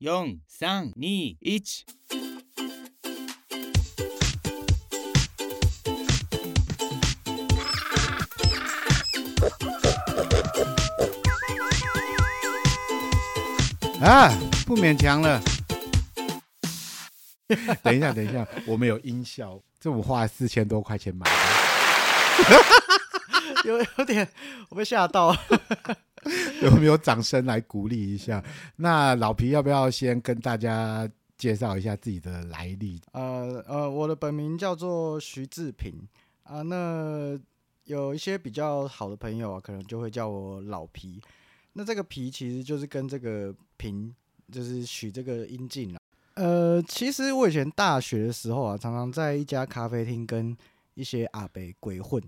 [0.00, 1.66] 四、三、二、一。
[14.00, 14.30] 啊，
[14.64, 15.42] 不勉强了。
[17.82, 21.26] 等一下，等一下，我们有音效，这我花了四千多块钱买
[22.38, 24.30] 的， 有有点
[24.68, 25.36] 我被吓到。
[26.62, 28.42] 有没有掌声来鼓励一下？
[28.76, 33.00] 那老皮要不要先跟大家介绍一下自己的来历？
[33.12, 35.94] 呃呃，我的本名叫做徐志平
[36.42, 36.62] 啊。
[36.62, 37.38] 那
[37.84, 41.22] 有一些比较好的朋友啊，可能就会叫我老皮。
[41.74, 44.12] 那这个皮其实就是跟这个平，
[44.50, 46.00] 就是取这个音近啊。
[46.34, 50.56] 呃，其实我以前大学的时候啊，常常在一家咖啡厅跟
[50.94, 52.20] 一些阿伯鬼混。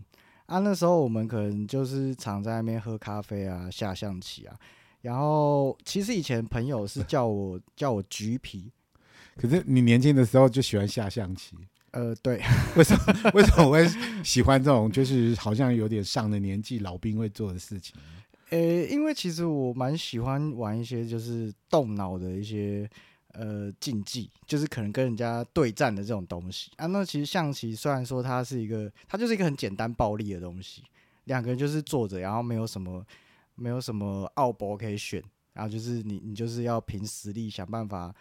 [0.51, 4.57] 啊，那时候我们可能就是常在那边喝咖啡啊，下象棋啊。
[5.01, 8.69] 然后其实以前朋友是叫我叫我橘皮，
[9.39, 11.55] 可是你年轻的时候就喜欢下象棋？
[11.93, 12.43] 呃，对。
[12.75, 13.31] 为什么？
[13.33, 13.89] 为什么我会
[14.25, 17.95] 喜欢这种就是好像有点上了年纪老兵会做的事情？
[18.51, 22.91] 呃、欸，因为其实我蛮喜欢玩一些就是动脑的一些。
[23.41, 26.85] 呃，竞技就是可能跟人家对战的这种东西啊。
[26.85, 30.83] 那其实象棋虽然说它是一个，它就是一个很简单暴力的东西，
[31.25, 33.03] 两个人就是坐着，然后没有什么
[33.55, 35.23] 没有什么奥博可以选，
[35.55, 38.15] 然后就是你你就是要凭实力想办法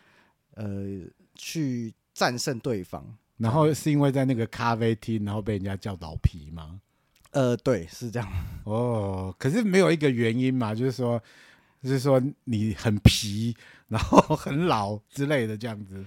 [0.54, 1.02] 呃
[1.36, 3.06] 去战胜对方。
[3.36, 6.80] 然后是因为在那个咖啡厅，然后被人家叫老皮吗？
[7.32, 8.30] 呃，对，是这样。
[8.64, 11.22] 哦，可是没有一个原因嘛，就是说。
[11.82, 13.56] 就是说你很皮，
[13.88, 16.04] 然后很老之类的这样子，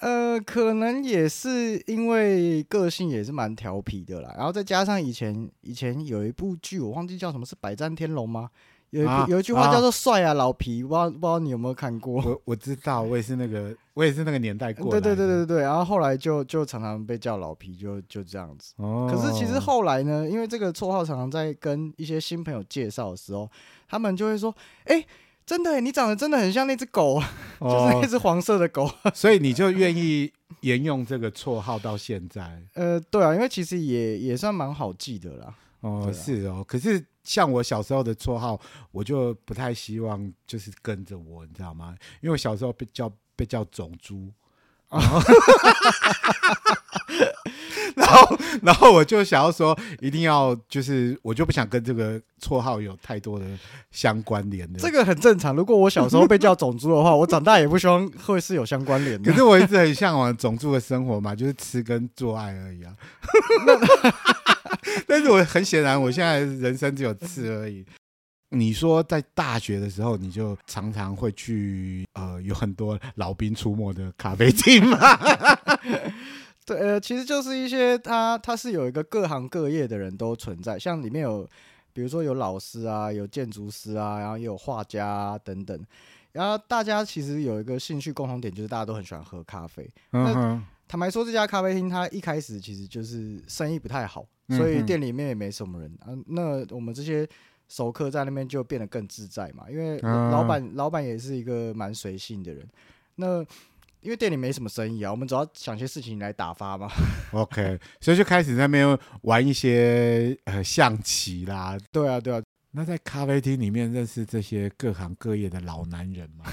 [0.00, 8.50] 呃，可能也是因为个性也是蛮调皮的啦，然后再加上以前以前有一部剧，我忘记叫什么，是《百战天龙》吗？
[8.92, 12.22] 有一、啊、有一句话叫做“帅啊，老皮”，不知道不知道你有没有看过？
[12.22, 14.90] 我我知道，我也是那个我也是那个年代过。
[14.90, 18.74] 对对对对对，然后后来就就常常被叫老皮，就就这样子。
[18.76, 19.10] 哦。
[19.12, 23.50] 可是其实后来呢，因为这个绰号常常在跟一些新朋友介绍的时候。
[23.88, 24.50] 他们就会说
[24.88, 25.06] ：“哎、欸，
[25.44, 27.20] 真的，你长得真的很像那只狗，
[27.58, 30.32] 哦、就是那只黄色的狗。”所以你就愿意
[30.62, 32.62] 沿用这个绰号到现在？
[32.72, 35.54] 呃，对啊，因为其实也也算蛮好记的啦。
[35.80, 36.64] 哦，啊、是哦。
[36.66, 38.60] 可是像我小时候的绰号，
[38.90, 41.94] 我就不太希望就是跟着我，你知道吗？
[42.20, 44.32] 因为我小时候被叫被叫种猪。
[47.94, 53.46] 然后，然后我就想要说，一定要就是，我就不想跟这个绰号有太多的
[53.90, 54.78] 相关联的。
[54.78, 55.56] 这个很正常。
[55.56, 59.30] 如果我小时候被叫种猪的话，我长大也不希望会是有相关联的。
[59.30, 62.94] 可是我一直很向往种猪的生活嘛，就是吃跟做爱而已啊。
[65.06, 67.84] 但是我很显然，我现在人生只有吃而已。
[68.54, 74.98] 你说在大学的时候，你就常常会去呃，有很多老兵出没的咖啡厅吗？
[76.66, 81.48] 对，呃，其实就是一些他他是有一个各行各业的人都存在，像里面有
[81.94, 85.78] 比如说有老师啊，有建筑师啊，然后也有画家啊等等，
[86.32, 89.88] 然后大家其实有一个兴趣共同点，就是大家都很喜欢喝咖啡。
[90.12, 96.12] 嗯坦白说，这家咖啡厅它一开始其实就是生意不太好，所以店里面也没什么人啊。
[96.26, 97.26] 那我们这些。
[97.68, 102.68] 熟客在那边就变得更自在嘛，因为老板、嗯、老板也是一个蛮随性的人。
[103.14, 103.40] 那
[104.02, 106.90] 因为店里没什么生意啊，我们主要想些事情来打发嘛。
[107.32, 111.78] OK，所以就开始在那边玩一些呃象棋啦。
[111.90, 112.42] 对啊，对啊。
[112.72, 116.44] 那在咖啡厅里面认识这些各行各业的老男人吗？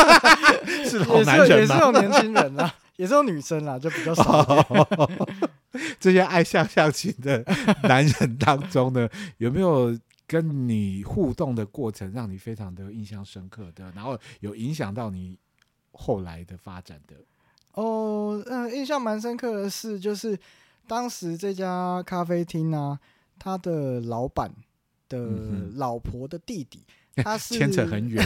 [0.88, 1.56] 是老男人吗？
[1.58, 4.46] 也是有年轻人啊，也是有女生啦，就比较少。
[5.98, 7.44] 这些爱下象棋的
[7.84, 9.08] 男人当中呢，
[9.38, 9.98] 有没有？
[10.24, 15.38] 跟你互动的过程，让你非常的印象深刻的，然后有影响到你
[15.90, 17.16] 后来的发展的。
[17.72, 20.38] 哦，嗯、呃，印象蛮深刻的是，就是
[20.86, 22.98] 当时这家咖啡厅啊，
[23.38, 24.50] 他的老板
[25.06, 25.18] 的
[25.74, 28.24] 老婆的弟弟，嗯、他是牵扯很远，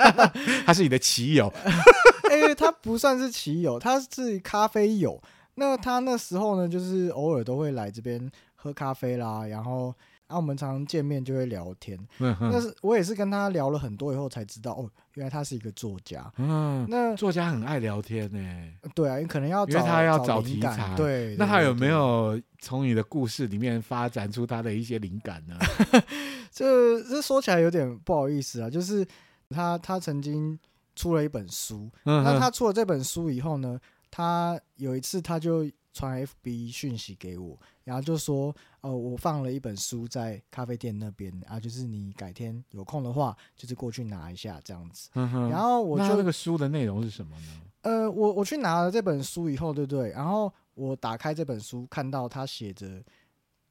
[0.66, 1.52] 他是你的棋友，
[2.34, 5.20] 因为他不算是棋友，他是咖啡友。
[5.54, 9.94] 那他那时候呢，就是偶尔都会来这边喝咖啡啦，然后。
[10.28, 16.30] 啊，我们常常见面就会聊天，但、嗯、是我也是跟他聊了很多以后才知道，哦，原来他是一个作家。
[16.36, 18.78] 嗯，那作家很爱聊天呢、欸。
[18.94, 20.94] 对啊，你可能要找，因为他要找题材。
[20.94, 25.56] 对，那他有没有从你的故事里面发展出他的一些灵感呢？
[26.52, 29.06] 这这说起来有点不好意思啊，就是
[29.48, 30.58] 他他曾经
[30.94, 35.68] 出了一本书，嗯、那他出了这本书以后呢，他有一次他就。
[35.90, 45.10] 传 FB 讯息给我，然后就说，呃，我放了一本书在咖啡店那边啊，就是你改天有空的话，就是过去拿一下这样子。
[45.14, 47.60] 嗯，然后我就那这个书的内容是什么呢？
[47.82, 50.10] 呃，我我去拿了这本书以后，对不对？
[50.10, 53.02] 然后我打开这本书，看到他写着，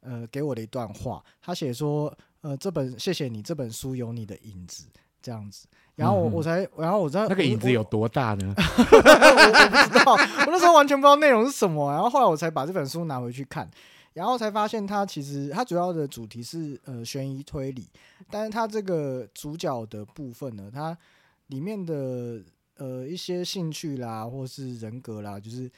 [0.01, 4.87] 呃，给我的一段话，他写说，呃，这本谢谢你，这本书有你的影子。
[5.19, 8.53] 这样子，然后我我才，然后我知道那个影子有多大呢？
[8.55, 8.61] 我，
[8.95, 11.91] 我，我不知道，我那时候完全不知道内容是什么。
[11.91, 13.69] 然后后来我才把这本书拿回去看，
[14.17, 17.87] 然后才发现它其实它主要的主题是呃悬疑推理，
[18.31, 20.97] 但是它这个主角的部分呢，它
[21.47, 22.41] 里面的
[22.77, 25.69] 呃一些兴趣啦，或是人格啦，就是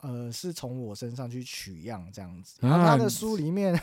[0.00, 2.56] 呃是从我身上去取样这样子。
[2.60, 3.78] 然后他的书里面，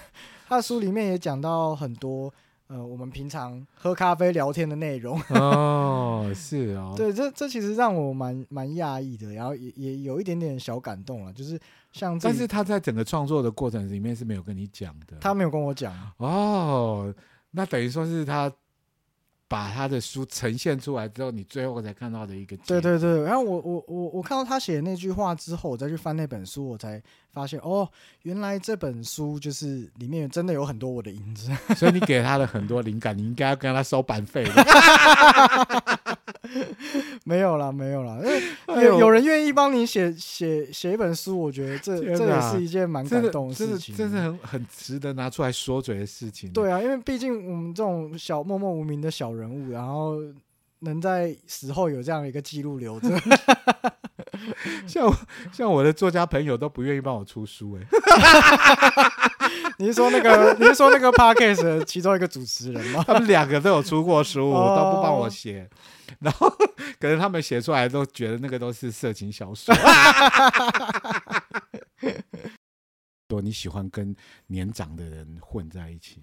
[0.47, 2.33] 他的书里面也讲到很多。
[2.71, 11.59] 呃，我们平常喝咖啡聊天的内容 哦，是哦，对，这这其实让我蛮蛮讶异的，然后也也有一点点小感动了，就是
[11.91, 17.13] 像，但是他在整个创作的过程里面是没有跟你讲的，他没有跟我讲哦，
[17.51, 18.51] 那等于说是他。
[19.51, 22.55] 把他的书呈现出来之后，你最后才看到的一个。
[22.67, 27.01] 对对对，然后我我我我看到他写的那句话之后，我再去翻那本书，我才
[27.31, 27.89] 发现哦，
[28.21, 31.49] 原来这本书就是里面真的有很多我的影子。
[31.75, 34.53] 所以你给他了很多灵感，你应该要跟他收版费的。
[37.23, 38.17] 没有啦，没有啦，
[38.67, 46.51] 因为有有人愿意帮你写写写一本书，我觉得这这也是一件蛮感动的事情，真是很很值得拿出来说嘴的事情。
[46.51, 50.17] 对啊，因为毕竟我们这种小默默无名的小人物，然后
[50.79, 53.09] 能在死后有这样一个记录留着，
[54.87, 55.11] 像
[55.51, 57.87] 像我的作家朋友都不愿意帮我出书哎、欸。
[59.77, 63.03] 你是说那个你是说那个 Podcast 的其中一个主持人吗？
[63.07, 65.69] 他们两个都有出过书，哦、都不帮我写。
[66.19, 66.49] 然后
[66.99, 69.73] 可能他们写出来都觉得那个都是色情小说。
[73.27, 74.15] 多你喜欢跟
[74.47, 76.19] 年长的人混在一起？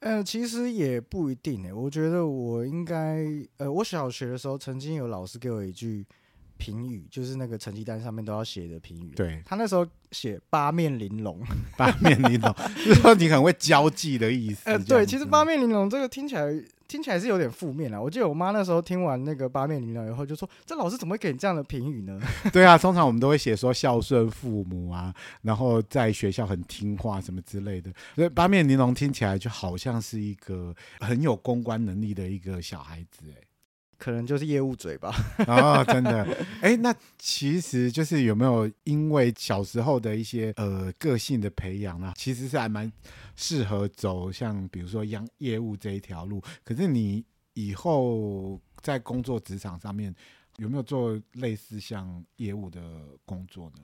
[0.00, 1.72] 呃，其实也不一定诶。
[1.72, 3.24] 我觉得我应该，
[3.58, 6.04] 呃，我小学的时候曾经有老师给我一句
[6.56, 9.12] 评语，就是那个成绩单上面都要写的评语。
[9.14, 11.40] 对，他那时候写八面玲珑，
[11.76, 12.52] 八面玲珑，
[12.84, 14.62] 就是说你很会交际的意思。
[14.68, 16.52] 呃，对，其实八面玲珑这个听起来。
[16.92, 17.98] 听起来是有点负面啊！
[17.98, 22.20] 我记得我妈那时候听完那个八面玲珑以后，就说：“这老师怎么会给你这样的评语呢？”
[22.52, 25.10] 对啊，通常我们都会写说孝顺父母啊，
[25.40, 27.90] 然后在学校很听话什么之类的。
[28.14, 33.51] 所以八面玲珑听起来就好像是一个很有公关能力的一个小孩子哎。
[34.02, 35.14] 可能就是业务嘴吧。
[35.46, 36.26] 哦， 真的。
[36.60, 42.90] 哎，那其实就是有没有因为小时候的一些呃个性的培养啊，其实是还蛮
[43.36, 46.42] 适合走像比如说业业务这一条路。
[46.64, 50.12] 可是你以后在工作职场上面
[50.56, 52.80] 有没有做类似像业务的
[53.24, 53.82] 工作呢？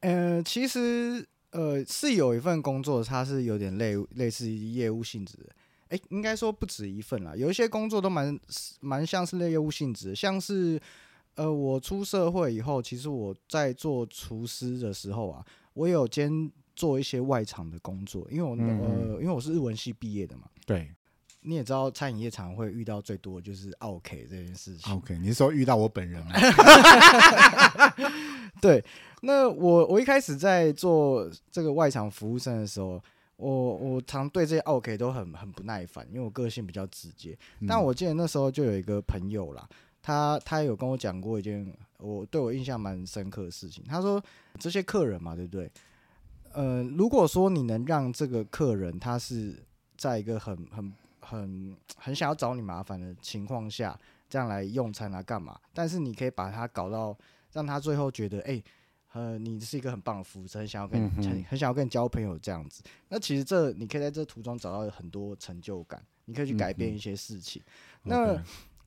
[0.00, 5.46] 呃，其实呃是有一份工作，它是有点类类似于业务性质的。
[5.94, 8.36] 哎，应该说不止一份啦，有一些工作都蛮
[8.80, 10.80] 蛮像是类业务性质，像是
[11.36, 15.44] 呃，我出社会以后，其实我在做厨师的时候啊，
[15.74, 20.48] 我有兼做一些外场的工作，因为我、嗯、呃，因为我是日文系毕业的嘛。
[20.66, 20.90] 对，
[21.42, 24.92] 你也知道，餐饮业常会遇到最多的就是 OK 这件事情。
[24.92, 26.32] OK，你是说遇到我本人吗？
[28.60, 28.84] 对，
[29.22, 33.00] 那我我一开始在做这个外场服务生的时候。
[33.36, 37.36] 我我常对这些 OK 都很很不耐烦，因为我个性比较直接。
[37.60, 39.68] 嗯、但我记得那时候就有一个朋友啦，
[40.00, 41.66] 他他有跟我讲过一件
[41.98, 43.82] 我对我印象蛮深刻的事情。
[43.88, 44.22] 他说
[44.58, 45.70] 这些客人嘛，对不对？
[46.52, 49.56] 呃，如果说你能让这个客人他是
[49.96, 55.58] 在一个很很很很想要找你麻烦的情况下，这样来用餐啊干嘛？
[55.72, 57.16] 但是你可以把他搞到
[57.52, 58.64] 让他最后觉得，哎、欸。
[59.14, 62.82] 呃，你是一个很棒的服务生，很想要跟很很想要跟你交朋友这样子。
[63.08, 67.62] 那其实这你可以在这途中找到很多成就感，你可以去改变一些事情。
[68.02, 68.40] 嗯、那 Okay.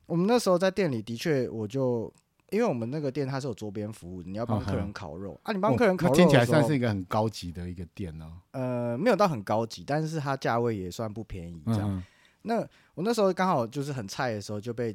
[0.04, 2.12] 我们那时候在店里的确，我就
[2.50, 8.32] 因为我们那个店它是有桌边服务，你要帮客人烤肉.啊，你帮客人烤肉，听起来算是一个很高级的一个店呢、哦。
[8.50, 11.90] 呃，没有到很高级，但是它价位也算不便宜这样。
[11.90, 12.04] 嗯、
[12.42, 12.60] 那
[12.94, 14.94] 我那时候刚好就是很菜的时候就被。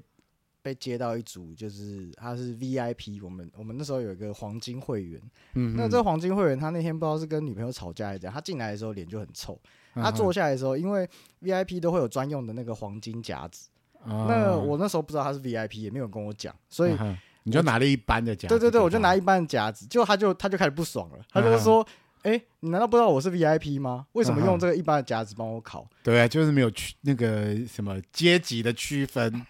[0.63, 5.21] 被接到一组，就是他是 VIP，我们我们那时候有一个黄金会员，
[5.55, 9.59] 嗯，那这个黄金会员他那天不知道是跟女朋友吵架还是怎样，他进来的时候脸就很臭，
[9.93, 11.07] 他坐下来的时候，因为
[11.41, 13.67] VIP 都会有专用的那个黄金夹子，
[14.05, 16.97] 嗯、那我那时候不知道他是 VIP，也没有跟我讲，所以
[17.43, 21.85] 你就拿了一般的夹子，对对对，我就拿一般的夹子，就他就他就开始不爽了，他就说，
[22.21, 24.07] 哎、嗯欸，你难道不知道我是 VIP 吗？
[24.13, 25.85] 为什么用这个一般的夹子帮我烤？
[26.01, 29.45] 对啊，就是没有区那个什么阶级的区分。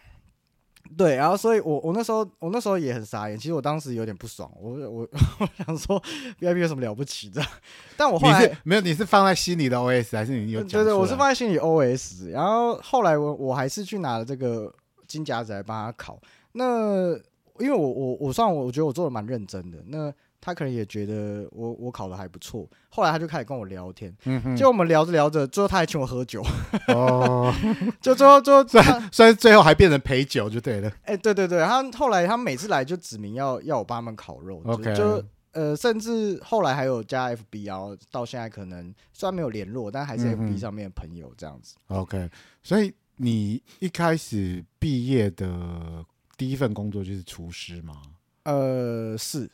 [0.97, 5.07] 对，然后所以我我那时候我那时候也很傻眼，其实我当时有点不爽，我我
[5.39, 6.01] 我想说
[6.39, 7.41] VIP 有什么了不起的？
[7.97, 10.63] 但我后来没有，你是放在心里的 OS 还是你有？
[10.63, 14.71] 对对，我是放在心里 OS，然后后来我我还是去拿了这个
[15.07, 16.19] 金夹子来帮他考。
[16.51, 17.13] 那
[17.59, 20.13] 因为我我我算我我觉得我做的蛮认真的，那。
[20.45, 24.13] 他可能也觉得我我考的还不错，后来他就开始跟我聊天，
[24.57, 26.43] 就我们聊着聊着，最后他还请我喝酒，
[26.89, 27.49] 哦，
[28.01, 42.29] 就最后最后 虽然虽然最后还变成陪酒就对了，哎、欸，对对对，他后来他每次来就指明要要我帮他们烤肉，OK，就，就呃甚至后来还有加 FB，然后到现在可能虽然没有联络，但还是 FB 上面的朋友这样子，嗯，OK，
[42.61, 46.03] 所以你一开始毕业的
[46.37, 48.01] 第一份工作就是厨师吗？
[48.43, 49.49] 呃，是。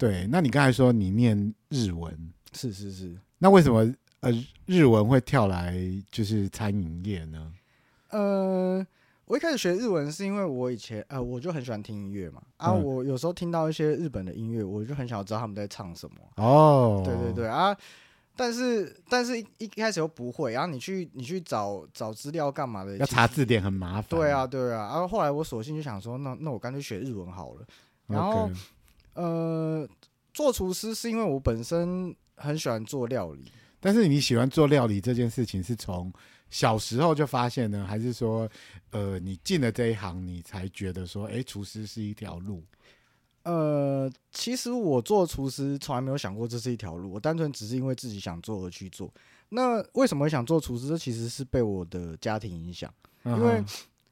[0.00, 3.80] 对，那你刚才说你念日文，是是是，那为什么
[4.20, 4.32] 呃
[4.64, 5.76] 日文会跳来
[6.10, 7.52] 就是餐饮业呢？
[8.08, 8.82] 呃，
[9.26, 16.16] 我一开始学日文是因为我以前呃我就很喜欢听音乐嘛，啊，嗯、我有时候听到一些日本的音乐，我就很想知道他们在唱什么。
[16.42, 17.76] 哦，对对对啊，
[18.34, 22.96] 但是但是一一开始又不会，然后你去你去找找资料干嘛的？
[22.96, 24.18] 要查字典很麻烦。
[24.18, 27.66] 对啊对啊，然后后来我索性就想说，那那我干脆学日文好了，
[28.06, 28.50] 然后。
[29.20, 29.86] 呃，
[30.32, 33.52] 做厨师是因为我本身很喜欢做料理。
[33.78, 36.10] 但是你喜欢做料理这件事情是从
[36.48, 38.48] 小时候就发现呢，还是说，
[38.90, 42.62] 呃，你进了这一行，你才觉得说，哎，厨师是一条路？
[43.42, 49.12] 呃，其实我做厨师从来没有想过这是一条路，我单纯只是因为自己想做而去做。
[49.50, 50.88] 那为什么想做厨师？
[50.88, 52.90] 这其实是被我的家庭影响，
[53.24, 53.62] 因为。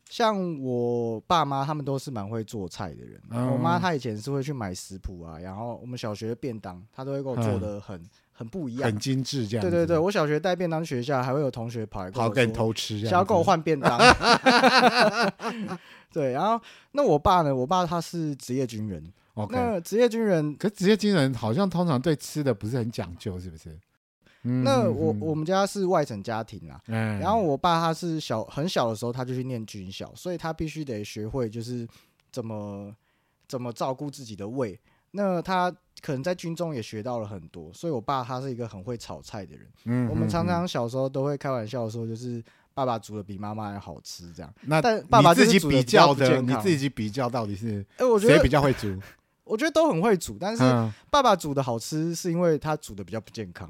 [0.08, 9.62] 像我爸妈他们都是蛮会做菜的人，嗯、我妈她以前是会去买食谱啊，然后我们小学的便当她都会给我做的很、嗯、很不一样，很精致这样。
[9.62, 13.98] 对对对，我小学带便当学校，还会有同学跑来跟我跟偷吃，想要跟我换便当。
[16.10, 16.58] 对，然后
[16.92, 17.54] 那我爸呢？
[17.54, 19.12] 我爸他是职业军人
[19.50, 23.78] 那职业军人，可职业军人好像通常对吃的不是很讲究，是不是？
[24.64, 26.80] 那我我们家是外省家庭啊，
[27.20, 31.86] 然后我爸他是小很小的时候他就去念军校，所以他必须得学会就是
[32.30, 32.94] 怎么
[33.46, 34.78] 怎么照顾自己的胃。
[35.10, 39.66] 那他可能在军中也学到了很多，所以我爸他是一个很会炒菜的人。
[39.84, 44.54] 嗯，我们常常小时候都会开玩笑说，就是爸爸煮的比妈妈还好吃这样。
[44.62, 48.94] 那但爸爸自己比较的，你自己比较到底是哎，我觉得谁比较会煮？
[49.44, 50.62] 我觉得都很会煮，但是
[51.10, 53.68] 爸爸煮的好吃是因为他煮的比较不健康。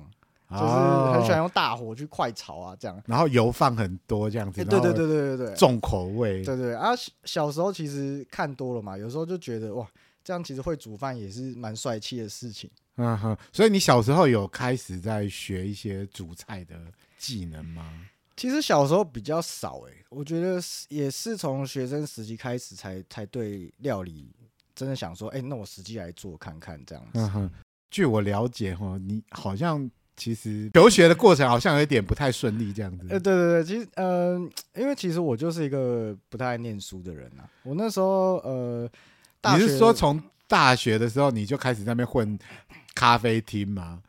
[0.50, 6.92] 就是很喜欢用大火去快炒啊，这样，然后油放很多这样子，对对对对对对，重口味，对对啊。
[7.24, 9.86] 小时候其实看多了嘛，有时候就觉得哇，
[10.24, 12.70] 这样其实会煮饭也是蛮帅气的事情。
[12.96, 16.74] 嗯哼，所以你小时候有开始在学一些煮菜的
[17.18, 18.08] 技能吗？
[18.34, 24.34] 其实小时候比较少哎，我觉得也是从学生时期开始才才对料理
[24.74, 27.10] 真的想说，哎，那我实际来做看看这样子。
[27.20, 27.50] 嗯哼，
[27.90, 29.90] 据我了解哈，你好像。
[30.18, 33.06] 其实求学的过程好像有一点不太顺利，这样子。
[33.08, 37.48] 呃，对对对，其实，嗯、呃，因为其实我就是一个不太爱念书的人啊。
[37.62, 38.90] 我那时候，呃，
[39.54, 42.36] 你是说从大学的时候你就开始在那边混
[42.94, 44.02] 咖啡厅吗？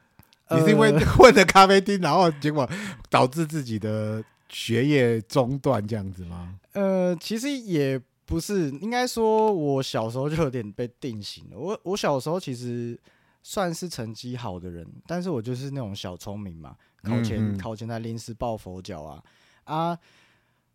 [0.48, 2.68] 呃、你是因为 混的咖啡厅，然后结果
[3.10, 6.56] 导致自己的学业中断这样子吗？
[6.74, 11.58] 呃，其实也不是，应该说我小时候就有点被定型了。
[11.58, 13.00] 我我小时候其实。
[13.42, 19.24] 算是成绩好的人，但是我就是那种小聪明嘛，考前、嗯、考前在临时抱佛脚啊
[19.64, 19.98] 啊！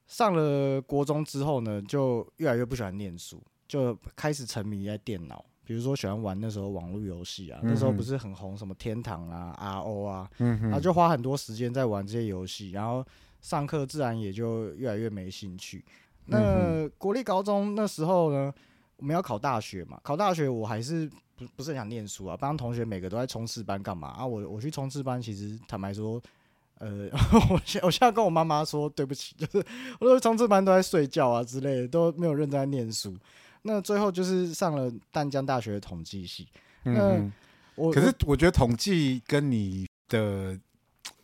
[0.07, 13.05] 上了国中之后呢，就越来越不喜欢念书，就开始沉迷在电脑，比如说喜欢玩那时候网络游戏啊，嗯、那时候不是很红什么天堂啊、RO 啊，嗯、哼然后就花很多时间在玩这些游戏，然后
[13.41, 15.85] 上课自然也就越来越没兴趣。
[16.27, 18.53] 那、国立高中那时候呢，
[18.97, 21.11] 我们要考大学嘛，考大学我还是。
[21.37, 24.27] 不不是很想念书啊，帮同学每个都在冲刺班干嘛啊？
[24.27, 26.23] 我我去冲刺班，其实坦白说，
[26.79, 27.09] 呃，
[27.51, 29.67] 我现我现在跟我妈妈说对不起，就是
[29.99, 33.17] 我说冲刺班都在睡觉啊之类的，都没有认真在念书。
[33.63, 36.47] 那最后就是上了淡江大学的统计系。
[36.85, 37.33] 嗯
[37.75, 40.57] 我可是我觉得统计跟你的，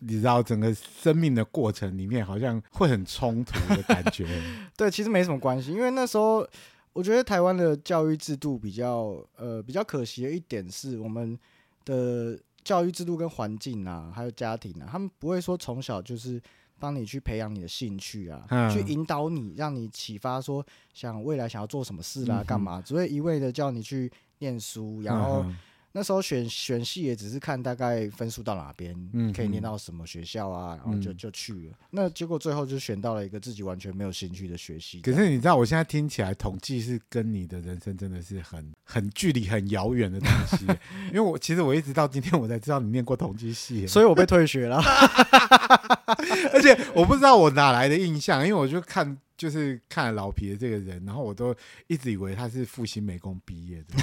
[0.01, 4.27] 你知道整个生命的过程里面好像会很冲突的感觉。
[4.77, 6.45] 对，其实没什么关系，因为那时候。
[6.93, 11.39] 我觉得台湾的教育制度比较呃比较可惜的一点是，我们
[11.85, 16.41] 的教育制度跟环境啊，还有家庭啊，他们不会说从小就是
[16.79, 22.83] 帮你去培养你的兴趣啊，嗯、去引导你，让你启发说想未来想要做什么事啦、啊，干嘛？
[22.83, 25.45] 只会一味的叫你去念书，然后
[25.93, 31.75] 那时候选选系也只是看大概分数到哪边，嗯，可以念到什么学校啊，然后就就去了。
[31.91, 35.01] 那结果最后就选到了一个自己完全没有兴趣的学系。
[35.01, 40.65] 可是你知道，我现在听起来统计是跟你的人生真的是很 很距离很遥远的东西。
[41.09, 44.81] 因为我其实我一直到今天我才知道你念过统计系，所以我被退学了。
[46.53, 49.19] 而且我不知道我哪来的印象，因为我就看。
[49.41, 51.55] 就是看了老皮的这个人，然后我都
[51.87, 53.97] 一直以为他是复兴美工毕业的，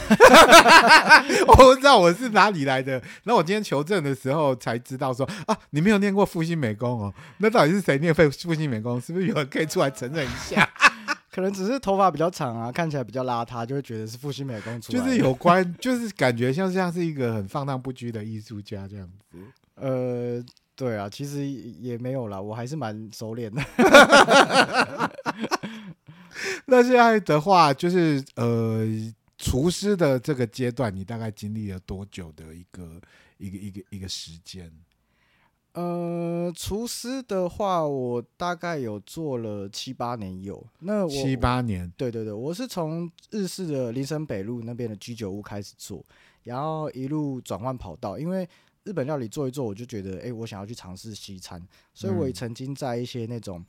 [1.46, 2.94] 我不知道我是哪里来的。
[3.24, 9.00] 然后我今天求证的时候才知道说啊，你没有念过复兴美工哦，那到底是谁念复复兴美工？
[9.00, 10.68] 是不是有人可以出来承认一下？
[11.32, 15.00] 可能只是头发比较长啊，看起来比较邋遢，就会觉得是复兴美工出来。
[15.00, 19.38] 就是有关，就是感觉像像是一个很放荡不羁的艺术家这样子。
[19.76, 20.44] 呃。
[20.78, 23.60] 对啊，其实也没有啦，我还是蛮熟练的。
[26.68, 28.86] 那现在的话，就是呃，
[29.40, 33.02] 厨师的这个阶段，你大概经历了多久的一个
[33.40, 34.72] 一个一个一个时间？
[35.74, 40.64] 呃，厨师的话，我大概有做了七八年有。
[40.82, 41.92] 那我七八年？
[41.98, 46.06] 对对对，我是从日式的林森北路那边的居酒屋开始做，
[46.44, 48.48] 然后一路转换跑道，因为。
[48.88, 51.62] 日本料理做一做，我就觉得，哎、欸，我想要去尝试西餐，
[51.94, 53.62] 所以我也曾经在一些那种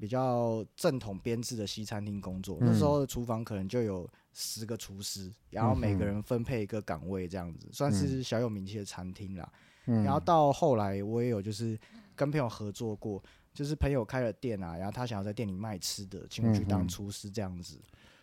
[0.00, 2.56] 比较正统编制的西餐厅工作。
[2.62, 9.52] 嗯、那时候的厨房可能就有十个厨师，然后每个人分配一个岗位，这样子、嗯、算是小有名气的餐厅啦。
[9.84, 11.78] 嗯、然后到后来，我也有就是
[12.16, 17.78] 跟朋友合作过，就是朋友开了店啊，然后他想要在店里卖吃的，请我去当厨师这样子。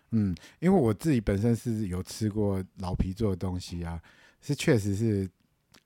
[0.10, 4.02] 嗯，因为我自己本身是有吃过老皮做的东西啊，
[4.42, 5.30] 是确实是。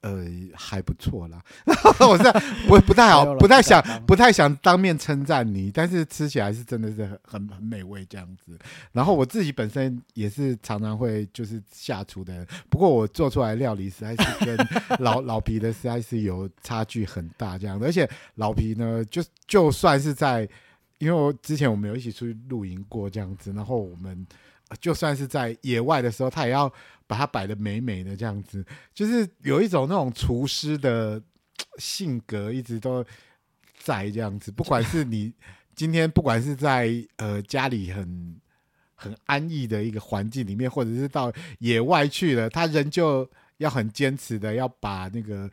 [0.06, 1.42] 呃，还不错啦。
[2.08, 2.24] 我是
[2.68, 8.56] 不不太好，不太想，不太想当面称赞你，但是吃起来是真的是很很很美味这样子。
[8.92, 14.56] 然后我自己本身也是常常会就是下厨的人，不过我做出来料理实在是跟
[15.02, 17.88] 老老皮的实在是有差距很大这样的。
[17.88, 20.48] 而且老皮呢，就就算是在，
[20.98, 24.26] 因为我之前我们有一起出去露营过这样子，然后我们。
[24.82, 26.68] 就算是在野外的时候，他也要
[27.06, 31.22] 把它摆得美美的这样子，就是有一种那种厨师的
[31.78, 33.06] 性格一直都
[33.78, 34.52] 在这样子。
[34.52, 35.32] 不管是你
[35.76, 38.42] 今天，不管是在呃家里很
[38.96, 45.48] 很安逸的一个环境里面，或者是到野外去了，他仍旧要很坚持的要把那个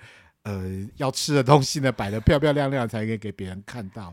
[0.44, 4.12] 呃要吃的东西呢摆得漂漂亮亮，才可以给别人看到。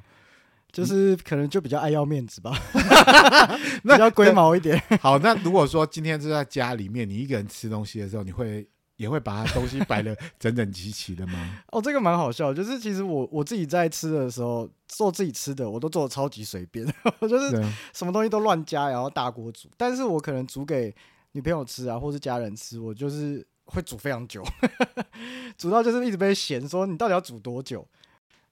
[0.72, 2.52] 就是可能就比较爱要面子吧，
[3.82, 4.82] 比较龟毛一点。
[5.02, 11.58] 好，那如果说今天是在家里面，你一个人吃东西的时候，你会也会把它东西摆的 整整齐齐的吗？
[11.72, 16.86] 哦，这个蛮好笑，就是其实我我自己在吃的时候做自己吃的，我都做的超级随便，
[17.20, 17.50] 我就是
[17.94, 19.70] 什么东西都乱加，然后大锅煮。
[19.76, 20.94] 但是我可能煮给
[21.32, 24.44] 女朋友吃啊，或是家人吃，我就是会煮非常久，
[25.58, 27.88] 煮到就是一直被嫌说你到底要煮多久。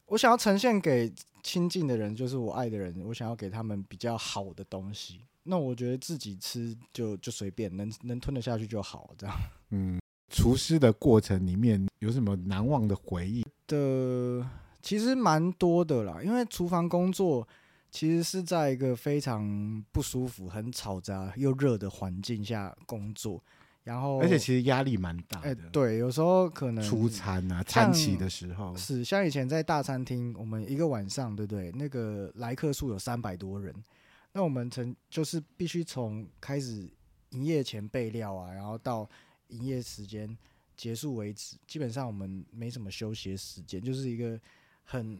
[0.08, 1.14] 我想要呈现给
[1.48, 5.22] 亲近的人，就是我爱的人，我想要给他们比较好的东西。
[5.44, 9.34] 那我觉得自己吃就就随便，能能吞得下去就好，这样。
[9.70, 9.98] 嗯，
[10.30, 13.46] 厨师的过程里面有什么难忘的回忆？
[13.66, 14.46] 的
[14.82, 17.48] 其实蛮多的啦，因为厨房工作
[17.90, 23.42] 其实是在一个非常不舒服、很嘈杂又热的环境下工作。
[23.88, 25.48] 然后，而且其实压力蛮大的。
[25.48, 31.72] 欸，对，有时候可能出餐啊，餐期的时候是像以前在大餐厅，我们一个晚上，对不对？
[31.72, 33.74] 那个来客数有三百多人，
[34.34, 36.86] 那我们曾就是必须从开始
[37.30, 39.10] 营业前备料啊，然后到
[39.48, 40.38] 营业时间
[40.76, 44.38] 结束为止，基本上我们没什么休息的时间，就是一个
[44.84, 45.18] 很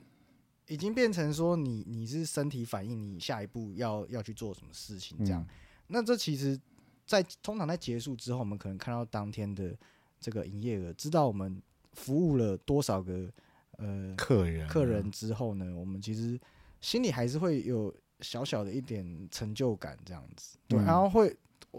[0.68, 5.42] 已经变成说你你是身体反应，你下一步要要去做什么事情这样。
[5.42, 5.48] 嗯、
[5.88, 6.60] 那这其实。
[7.08, 9.74] 在通常在结束之后，我们可能看到当天的
[10.20, 11.60] 这个营业额，知道我们
[11.94, 13.32] 服务了多少个
[13.78, 16.38] 呃客人客人之后呢，我们其实
[16.82, 20.58] 心里还是会有小小的一点成就感，这样子。
[20.68, 21.34] 对，然后会，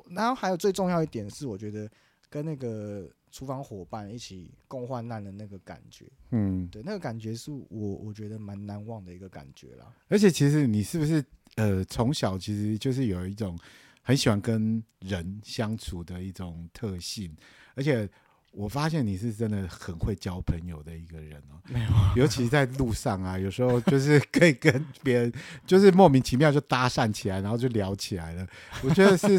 [0.09, 1.89] 然后还有最重要一点是，我觉得
[2.31, 9.93] 跟那个厨房伙伴一起共患难的那个感觉，嗯，对，那个感觉是我我觉得蛮难忘的一个感觉啦。
[10.09, 11.23] 而且其实你是不是
[11.57, 13.59] 呃从小其实就是有一种。
[14.09, 17.31] 很喜欢跟人相处的一种特性，
[17.75, 18.09] 而且
[18.53, 21.61] 我发现你是真的很会交朋友的一个人哦。
[21.67, 25.31] 没有，尤其在路上啊，有时候就是可以跟别人
[25.67, 28.49] 就是莫名其妙就搭讪起来，然后就聊起来了。
[28.83, 29.39] 我觉得是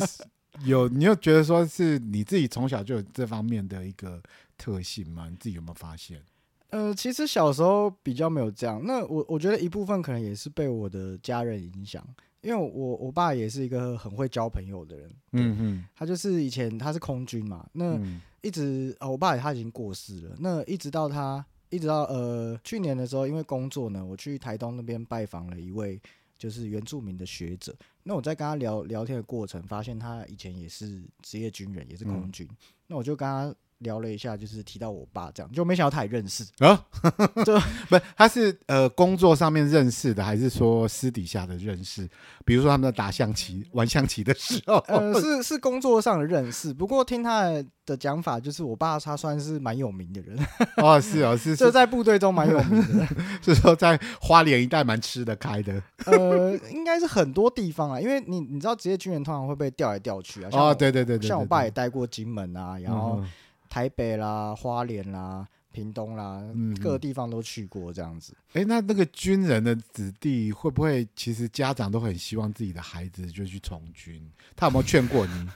[0.64, 4.22] 有，你又觉得说是你自己从小就有这方面的一个
[4.56, 5.28] 特性吗？
[5.32, 6.22] 你自己有没有发现？
[6.70, 8.80] 呃，其实小时候比较没有这样。
[8.86, 12.08] 那我我觉得一部分可能也是被我的家人影响。
[12.42, 18.00] 因为我我爸也是一个很会交朋友的人，嗯嗯，他就是以前他是空军嘛，那
[18.42, 26.02] 一直啊、嗯哦，我爸他已经过世了，那一直到他一直到呃去年的时候，因为工作呢，我去台东那边拜访了一位
[26.38, 33.54] 就是原住民的学者，那我在跟他聊聊天的过程，发现他以前也是职业军人，也是空军，嗯、那我就跟他。
[33.80, 36.86] 聊了一下，就是提到我爸这样，就没想到他也认识啊，
[37.46, 37.58] 就
[37.90, 42.08] 不是他是呃工作上面认识的，还是说私底下的认识？
[42.46, 46.74] 比如说他们在打象棋、玩象棋的时候，呃，是是工作上的认识。
[46.74, 47.44] 不过听他
[47.86, 50.38] 的讲法，就是我爸他算是蛮有名的人
[50.78, 53.08] 哦，是哦，是 就在部队中蛮有名的，
[53.42, 55.82] 是说在花莲一带蛮吃得开的。
[56.06, 60.50] 呃，应该是很多地方啊，因为你你知道职业军人通常会被调来调去啊。
[60.52, 63.24] 哦，对对对对，像我爸也待过金门啊，然后。
[63.70, 68.34] 台北啦、花莲啦、屏东啦，嗯、各个地方都去过这样子。
[68.54, 74.28] 哎、欸，那那个军人的子弟会不会，其实家长都很希望自己的孩子就去从军？
[74.56, 75.50] 他有没有劝过你？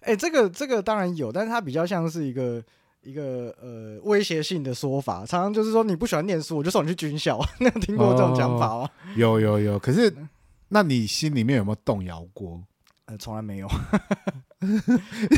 [0.00, 2.62] 哎、欸，这个这个当然有，但是他比较像是一个
[3.02, 7.40] 一个呃威胁性的说法，常常就是说你不喜欢念书，我就送你去军校。
[7.60, 8.90] 那有听过这种讲法吗？
[9.16, 9.78] 有有有。
[9.78, 10.12] 可是，
[10.68, 12.62] 那你心里面有没有动摇过？
[13.06, 13.68] 呃，从来没有。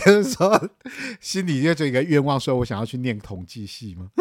[0.05, 0.71] 就是说，
[1.21, 4.11] 心里就有一个愿望，说我想要去念统计系吗？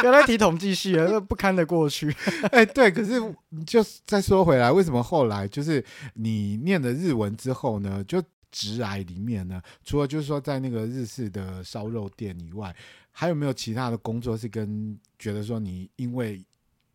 [0.00, 2.14] 不要再提统计系了，那不堪的过去。
[2.52, 3.20] 哎、欸，对，可是
[3.66, 8.04] 就再说回来，为什么后来就是你念了日文之后呢？
[8.04, 8.22] 就
[8.52, 12.74] 直癌里面呢，除了就是说在那个日式的烧肉店以外，
[13.10, 16.44] 还有没有其他的工作是跟觉得说你因为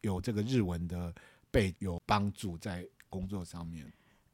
[0.02, 1.14] 有这个日文的
[1.52, 3.86] 背有帮助在工作上面？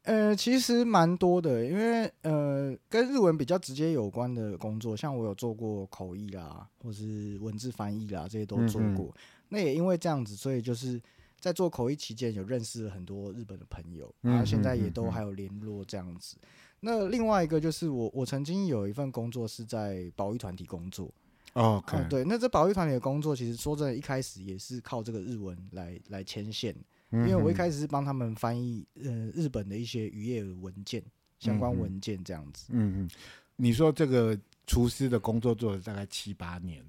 [0.06, 9.12] 呃，其实蛮多的，因为呃，跟日文比较直接有关的工作，像我有做过口译啦，或是文字翻译啦，这些都做过。
[9.48, 11.02] 那也因为这样子，所以就是
[11.40, 16.36] 在做口译期间，有认识了很多日本的朋友，然后现在也都还有联络这样子。
[16.78, 21.12] 那另外一个就是我，我曾经有一份工作是在保育团体工作。
[21.54, 26.72] 哦对，那这保育团体的工作，其实说真的，一开始也是靠这个日文来来牵线。
[27.12, 31.00] 因为我一开始是帮他们翻译呃日本的一些渔业文件
[31.38, 32.66] 相关文件这样子。
[32.70, 33.10] 嗯嗯，
[33.54, 36.84] 你说这个厨师的工作做了大概七八年，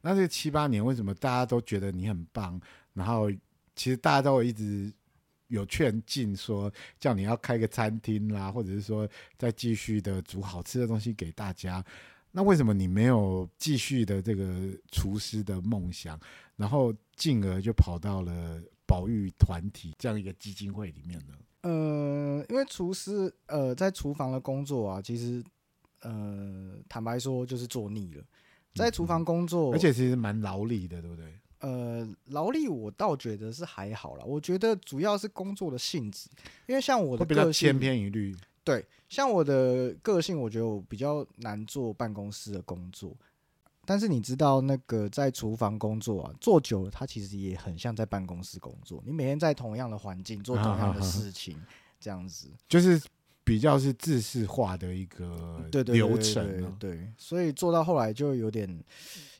[0.00, 2.60] 那这七八年为什么大家都觉得你很棒？
[2.92, 3.30] 然后
[3.76, 4.92] 其实大家都一直
[5.46, 11.82] 有劝进说叫你要开个餐厅啦，或者是说再继续的煮好吃的东西给大家。
[12.32, 16.18] 那为什么你没有继续的这个厨师的梦想？
[16.56, 18.60] 然后进而就跑到了。
[18.92, 21.34] 保育团体这样一个基金会里面呢？
[21.62, 25.42] 呃，因为厨师呃在厨房的工作啊，其实
[26.02, 28.22] 呃坦白说就是做腻了，
[28.74, 31.24] 在厨房工作，嗯，而且其实蛮劳力的，对不对？
[31.60, 36.28] 呃，劳力我倒觉得是还好啦，我觉得主要是工作的性质，
[36.66, 43.16] 因为像我的个性比较千篇一律，对，像我的个性，我觉得我比较难做办公室的工作。
[43.84, 49.02] 但是你知道，那个在厨房工作啊，做久了，它其实也很像在办公室工作。
[49.04, 51.60] 你每天在同样的环境做同样的事情，
[51.98, 53.02] 这样子，就是
[53.42, 56.76] 比较是制式化的一个流程。
[56.78, 58.68] 对，所以做到后来就有点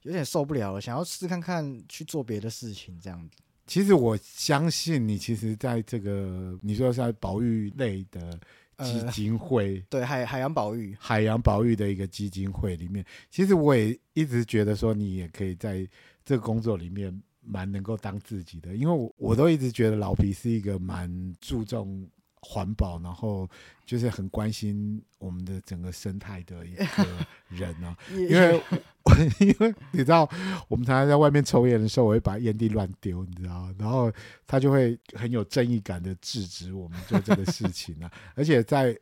[0.03, 3.37] 有点受不了了，想要试看看去做别的事情，这样子。
[3.67, 8.39] 其实我相信你，其实在这个你说在保育类的。
[8.83, 10.97] 基金会、呃、对海海洋保育。
[10.99, 15.89] 海洋保育的一个基金会里面，其实我也一直觉得说你也可以在
[16.25, 22.07] 这个工作里面蛮能够当自己的，因为我我都一直觉得老皮是一个蛮注重
[22.43, 23.49] 环保，然后
[23.87, 28.61] 就是很关心我们的整个生态的一个人啊， 因为。
[29.41, 30.31] 因为你知道，
[30.69, 34.11] 我们常常在外面抽烟的时候，我会把烟蒂乱丢，你知道，然后
[34.47, 38.09] 他就会很有正义感的制止我们做这个事情啊。
[38.37, 38.97] 而且在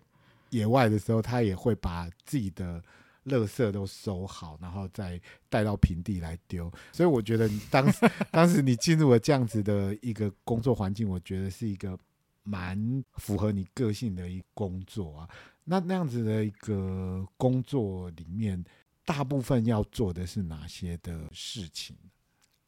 [0.48, 2.82] 野外的时候，他也会把自己的
[3.26, 6.72] 垃圾都收好，然后再带到平地来丢。
[6.92, 11.96] 所以我觉得，你当时当时你进入了这样子的一个工作环境，我觉得是一个
[12.42, 15.28] 蛮符合你个性的一工作啊。
[15.64, 18.64] 那那样子的一个工作里面。
[19.02, 21.96] 大部分要做的是哪些的事情？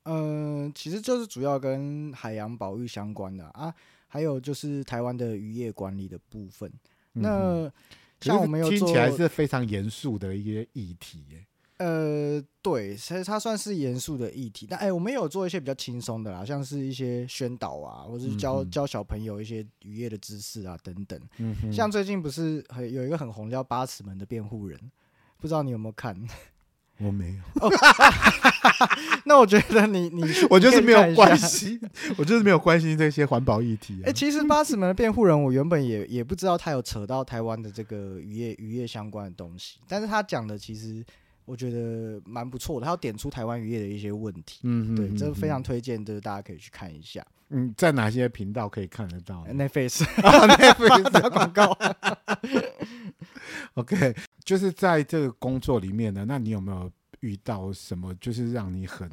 [0.04, 3.72] 嗯、呃，其实就是主要跟海洋保育相关的啊，
[4.08, 6.68] 还有就是台湾的渔业管理的部分。
[7.14, 7.72] 嗯、那
[8.20, 11.46] 像我们有听起来是非常严肃的一些议题耶。
[11.82, 14.66] 呃，对，其实它算是严肃的议题。
[14.68, 21.20] 但哎，我们有做一些比较轻松的啦，像是一些宣导啊，或是教、嗯、教小朋友一些渔业的知识啊等等。
[21.72, 24.78] 像最近不是有一个很红叫八尺门的辩护人。
[25.38, 26.16] 不知道你有没有看？
[27.00, 27.68] 我没有。
[29.26, 31.80] 那我觉得你你 我就是没有关系，
[32.16, 34.04] 我就是没有关心这些环保议题、啊。
[34.04, 41.04] 哎、欸，其实八尺门的辩护人，我原本也也不知道他有扯到台湾的这个渔业渔业相关的东西，但是他讲的其实
[41.44, 44.60] 我觉得蛮不错的，他要点出台湾渔业的一些问题。
[44.62, 47.26] 嗯，对，这非常推荐，就是大家可以去看一下。
[47.50, 51.76] 嗯，在哪些频道可以看得到？Netflix，Netflix 打广告。
[53.74, 56.90] OK，就是在这个工作里面呢，那你有没有？
[57.20, 59.08] 遇到什么就是让你很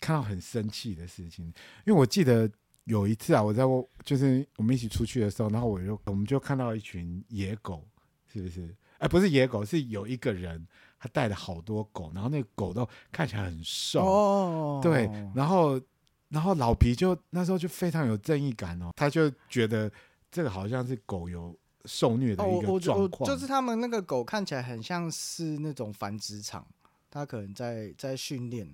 [0.00, 1.44] 看到很生气的事情？
[1.84, 2.48] 因为我记得
[2.84, 3.64] 有一次啊，我在
[4.04, 7.84] 就是我们一起出去的时候，然后我就我们就看到一群野狗，
[8.32, 8.72] 是不是？
[8.98, 10.64] 哎，不是野狗，是有一个人
[10.98, 15.80] 他带了好多狗，然后那个狗都看起来很瘦，哦、对，然后
[16.28, 19.90] 然后老皮就那时候就非常有正义感哦，他就觉得
[20.30, 26.66] 这个好像是狗有受虐的一个状况，就是他们那个狗看起来很像是那种繁殖场。
[27.10, 28.70] 他可能在在训练，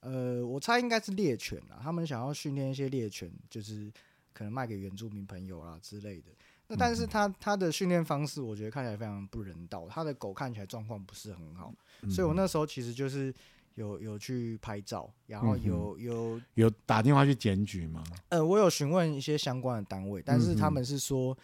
[0.00, 1.78] 呃，我猜应该是猎犬啊。
[1.80, 3.88] 他们想要训练一些猎犬，就是
[4.32, 6.32] 可能卖给原住民朋友啊之类的。
[6.68, 9.86] 那但是他他的训练方式，我觉得看起来非常不人道。
[9.88, 11.72] 他的狗看起来状况不是很好，
[12.10, 13.32] 所以我那时候其实就是
[13.74, 18.02] 有有去拍照，然后有有有打电话去检举吗？
[18.30, 21.36] 呃，我有询问一些相关的单位，但是他们是说，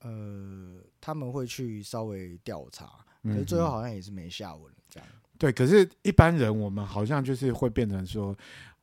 [0.00, 2.90] 呃，他们会去稍微调查，
[3.22, 5.08] 可是最后好像也是没下文这样。
[5.38, 8.36] 对，可是一般人我们好像就是会变成说，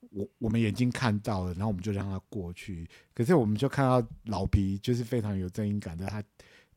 [0.10, 2.88] 我我们眼睛看到了，然后我们就让他过去。
[3.14, 6.24] 可是我们就看到老皮就是非常有正义感的，他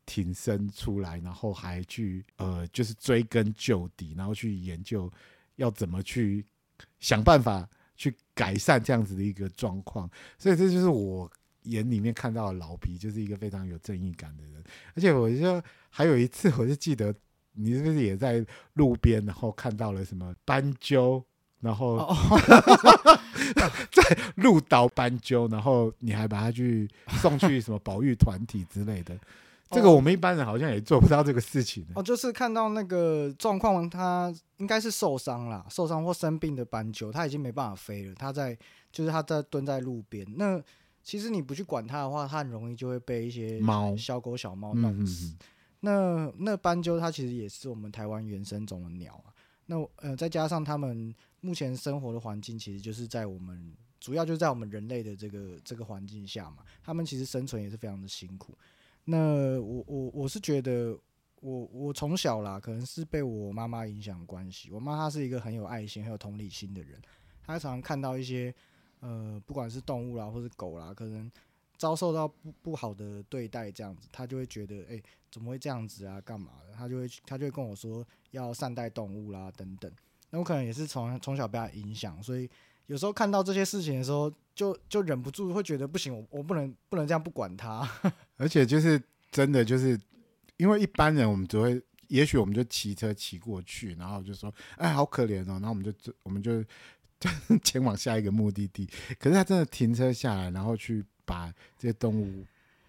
[0.05, 5.11] 挺身出来，然后还去呃，就是追根究底，然后去研究
[5.55, 6.45] 要怎么去
[6.99, 10.09] 想办法去改善这样子的一个状况。
[10.37, 11.31] 所以这就是我
[11.63, 14.63] 眼里面看到的老皮，就是一个非常有正义感的人。
[14.95, 17.13] 而且我就还有一次，我就记得。
[17.55, 18.43] 你是不是也在
[18.73, 21.23] 路边，然后看到了什么斑鸠，
[21.63, 22.17] 然后、oh.
[23.91, 26.87] 在路倒斑鸠，然后你还把它去
[27.21, 29.17] 送去什么保育团体之类的？
[29.71, 31.83] 这个我们一般人好像也做不到这个事情。
[31.95, 38.13] 哦，就是看到那个状况，它应该是受伤了，受伤或生病的斑鸠，它已经没办法飞了。
[38.13, 38.55] 它在，
[38.91, 40.27] 就是它在蹲在路边。
[40.35, 40.61] 那
[41.01, 45.27] 其实你不去管它的话，它很容易就会被一些猫、小狗、小猫弄死。
[45.27, 45.37] 嗯
[45.85, 49.27] 那那斑鸠它其实也是我们台湾原生种的鸟啊。
[49.65, 51.13] 那呃，再加上它们
[51.43, 56.63] 目前生活的环境，其实就是在我们主要就是在我们人类的这个这个环境下嘛。
[56.81, 58.57] 他们其实生存也是非常的辛苦。
[59.03, 60.97] 那我我我是觉得
[61.41, 64.71] 我，我从小啦，可能是被我妈妈影响关系。
[64.71, 66.97] 我妈她是一个很有爱心、很有同理心的人。
[67.45, 68.55] 她常常看到一些
[69.01, 71.29] 呃，不管是动物啦，或是狗啦，可能
[71.75, 76.21] 遭受到不不好的对待，这样子，她就会觉得，哎、怎么会这样子啊？
[76.21, 76.73] 干嘛的？
[76.73, 79.91] 他就会他就会跟我说要善待动物啦，等等。
[80.33, 82.49] 那我可能也是从从小被他影响，所以
[82.87, 87.87] 有时候看到这些事情的时候，就就忍不住会觉得不行，我我不能不能这样不管他。
[88.37, 89.95] 而且就是真的就是，
[90.57, 95.93] 因为一般人我们只会，也许我们就骑车骑过去，然后就说哎好可怜哦，然后我们就
[96.23, 96.65] 我们就
[97.63, 98.89] 前往下一个目的地。
[99.19, 102.43] 可是他真的停车下来，然后去把这些动物。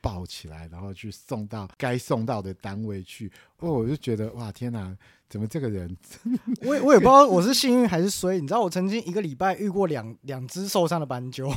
[0.04, 3.32] 抱起来，然后去送到该送到的单位去。
[3.60, 4.94] 哦，我就觉得哇，天哪，
[5.30, 5.96] 怎么这个人？
[6.60, 8.38] 我也我也不知道我是幸运还是衰。
[8.38, 11.50] 你知道，我曾经一个礼拜遇过两两只受伤的斑鸠，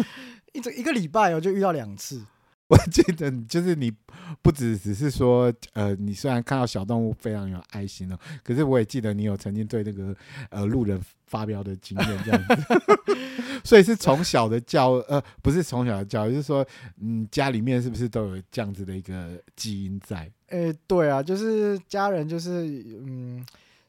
[0.52, 2.22] 一整一个礼拜我就遇到两次。
[2.68, 3.92] 我记得就是你
[4.42, 10.14] 不只只是说，呃，你虽然看到小动物非常有爱心哦，可是我也记得你有曾经对那个
[10.50, 12.56] 呃路人发飙的经验这样子，
[13.62, 16.66] 所以是从小的教呃不是从小的教，就是说
[17.00, 20.28] 嗯家里面是不是都有这样子的一个基因在？
[20.48, 22.66] 诶，对啊，就是家人就是
[23.06, 23.46] 嗯。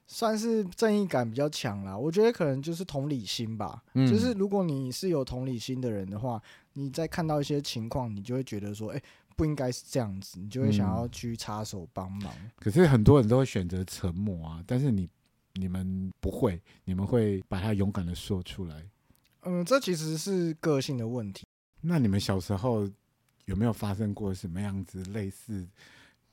[0.07, 3.83] 算是正义感比较强啦，我觉得可能就是同理心吧。
[3.93, 6.41] 嗯，就是如果你是有同理心的人的话，
[6.73, 9.01] 你在看到一些情况，你就会觉得说，哎，
[9.35, 12.33] 不应该是这样子，你就会想要去插手帮忙。
[12.55, 15.09] 可是很多人都会选择沉默啊，但是你
[15.55, 18.83] 你们不会，你们会把它勇敢的说出来。
[19.43, 21.45] 嗯，这其实是个性的问题。
[21.81, 22.89] 那你们小时候
[23.45, 25.67] 有没有发生过什么样子类似，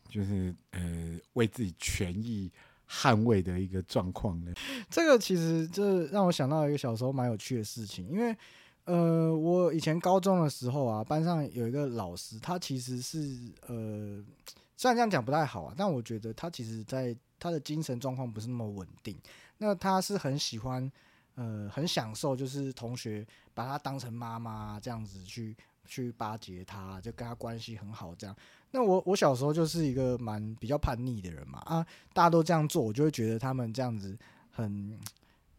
[0.08, 2.50] 就是呃为自己权益
[2.94, 4.52] 捍卫的一个状况呢？
[4.88, 8.36] 这个其实就让我想到一个小时候蛮有趣的事情，因为
[8.84, 13.18] 呃，我以前高中的时候啊，班上有一个老师，他其实是
[13.66, 14.22] 呃，
[14.76, 19.18] 虽然这样讲不太好啊，但我觉得他其实在他的精神状况不是那么稳定。
[19.58, 20.90] 那他是很喜欢
[21.36, 28.36] 呃，很享受，就是同学把他当成妈妈这样子去去巴结他，就跟他关系很好这样。
[28.74, 34.18] 那我我小时候就是一个蛮比较叛逆的人嘛啊，大家都这样做，我就会觉得他们这样子
[34.50, 34.98] 很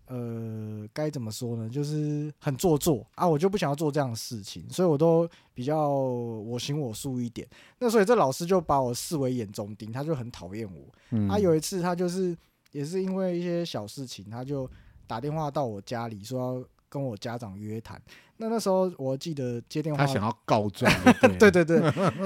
[0.07, 1.69] 呃，该怎么说呢？
[1.69, 7.47] 就是很做作啊，我就不想要做这样的事情，所以我都比较我行我素一点。
[7.79, 10.93] 那所以这老师就把我视为眼中钉，他就很讨厌我。
[11.11, 12.37] 嗯、啊，有一次他就是
[12.73, 14.69] 也是因为一些小事情，他就
[15.07, 18.01] 打电话到我家里说要跟我家长约谈。
[18.37, 20.89] 那那时候我记得接电话，他想要告状。
[21.37, 21.79] 对对对，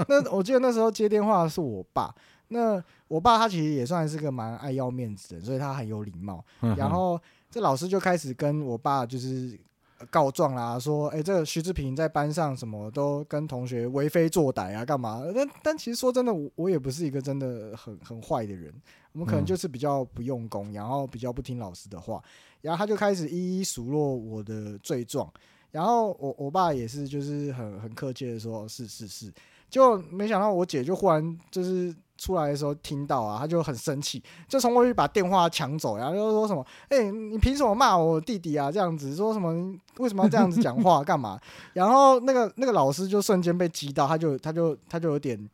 [0.07, 2.13] 那我记得那时候接电话是我爸。
[2.49, 6.43] 那我爸他其实也算是个蛮爱要面子的，所以他很有礼貌。
[6.61, 9.59] 嗯、然后这老师就开始跟我爸就是
[10.09, 18.73] 告状啦，说：“哎、欸，这个徐志平在班上什么都跟同学为非作歹啊，干嘛？”但但其实说真的，我我也不是一个真的很很坏的人。
[19.11, 22.21] 我们可能就是比较不用功，然后比较不听老师的话。
[22.61, 25.31] 然后他就开始一一数落我的罪状。
[25.71, 29.33] 然后我我爸也是就是很很客气的说：“是是是。”
[29.69, 31.95] 就没想到我姐就忽然就是。
[32.19, 38.71] 出来的时候听到啊，他就很生气，就冲过去把电话抢走，然后就说什么：“哎、欸，你凭什么骂我弟弟啊？
[38.71, 39.73] 这样子说什么？
[39.97, 41.01] 为什么要这样子讲话？
[41.05, 41.39] 干嘛？”
[41.73, 45.49] 然后那个那个老师就瞬间被激到，他就他就他就有点。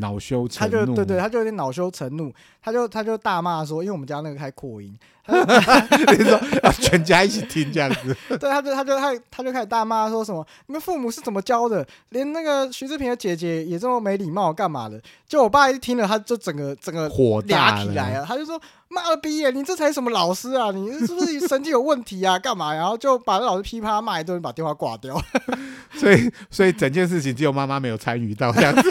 [0.00, 4.96] 恼羞成怒，他就对对，他就有点恼羞成怒，他就他就大骂说，因为我们家那个开扩音，
[6.18, 6.40] 你说
[6.80, 11.86] 全家一起听这样子， 对，他就他就他他就开始大骂说什么，你们父母是怎么教的？
[12.10, 15.00] 连那个徐志平的姐姐也这么没礼貌，干嘛的？
[15.28, 18.60] 就我爸一听了，他就整个整个火大起来了，他就说。
[18.90, 19.50] 妈了逼耶！
[19.50, 20.70] 你这才什么老师啊？
[20.70, 22.38] 你是不是神经有问题啊？
[22.38, 22.72] 干嘛？
[22.72, 25.14] 然后就把那老师噼啪骂一顿，把电话挂掉。
[25.92, 28.90] 所以，所以整件事情只有妈妈没有参与到这样子。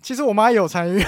[0.00, 1.04] 其实我妈也有参与，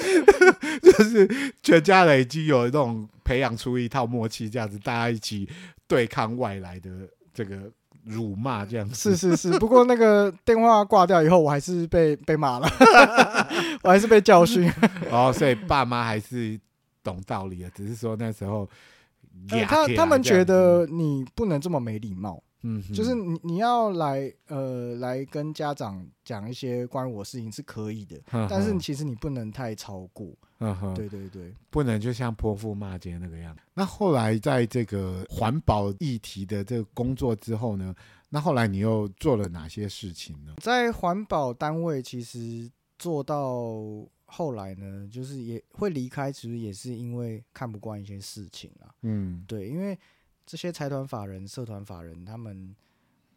[0.82, 5.48] 就是全家人已经有那种培养出一套默契，这样子大家一起
[5.86, 6.90] 对抗外来的
[7.32, 7.70] 这个。
[8.08, 12.68] 辱骂这样子是是是，不过那个电话挂掉以后，我还是被被骂了，
[13.82, 14.72] 我还是被教训。
[15.10, 16.56] 哦，所以爸妈还是
[17.02, 18.70] 懂道理的，只是说那时候，
[19.50, 22.40] 欸、他他们觉得你不能这么没礼貌。
[22.62, 30.32] 嗯，就是你你要来呃来跟家长讲一些关于我的事情是可以的，呵呵但是其实你不能太超过。
[30.58, 33.62] 嗯哼，对对对，不能就像泼妇骂街那个样子。
[33.74, 37.94] 那后来在这个环保议题的这个工作之后呢，
[38.30, 40.54] 那后来你又做了哪些事情呢？
[40.62, 43.74] 在环保单位其实做到
[44.24, 48.88] 后来呢，就是也会离开，其实也是因为看不惯一些事情啊。
[49.02, 49.96] 嗯，对，因为。
[50.46, 52.74] 这些财团法人、社团法人，他们，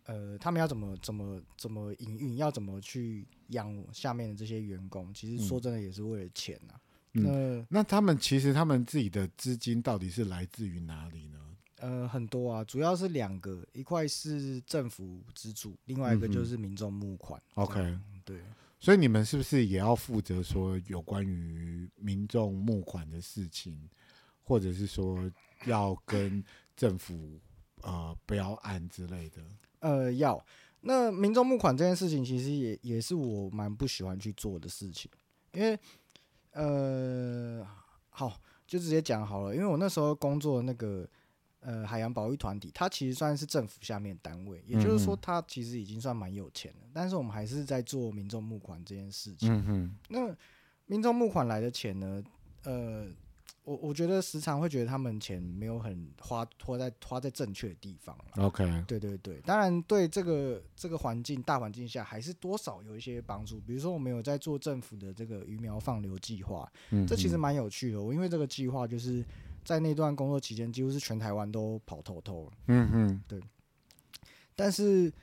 [0.05, 5.11] 呃，他们要怎么、怎么、怎么营运，要怎么去养下面的这些员工？
[5.13, 6.81] 其实说真的，也是为了钱呐、啊。
[7.13, 11.39] 嗯、那那他们其实他们自己的资金到底是来自于哪里呢？
[11.77, 17.41] 呃，很多啊，主要是两个，一块是政府资助，另外一个就是民众募款。
[17.55, 18.39] 嗯、OK，对。
[18.79, 23.89] 所以你们是不是也要负责说有关于民众募款的事情，
[24.43, 25.29] 或者是说
[25.65, 26.43] 要跟
[26.79, 27.37] 政府
[27.81, 29.43] 呃标案之类的，
[29.79, 30.41] 呃要
[30.79, 35.11] 那民众募款这件事情，其实也也是我蛮不喜欢去做的事情，
[35.51, 35.77] 因为
[36.53, 37.67] 呃
[38.09, 41.05] 好就直接讲好了，因为我那时候工作的那个
[41.59, 49.53] 呃海洋保育团体，它其实算是政府下面单位，也就是说它其实已经算蛮有钱了，但是我们还是在做民众募款这件事情。
[49.53, 50.33] 嗯哼，那
[50.85, 52.23] 民众募款来的钱呢，
[52.63, 53.05] 呃。
[53.69, 58.17] 我我觉得时常会觉得他们钱没有很花，花在花在正确的地方。
[58.37, 63.59] OK，对对对，当然对这个这个环境大环境下，还是多少有一些帮助。
[63.59, 68.01] 比如说我们有在做政府的这个鱼苗放流计划，嗯，这其实蛮有趣的。
[68.01, 69.23] 我因为这个计划就是
[69.63, 72.51] 在那段工作期间，几乎是全台湾都跑透透了。
[72.69, 73.39] 嗯嗯，对。
[74.55, 75.13] 但是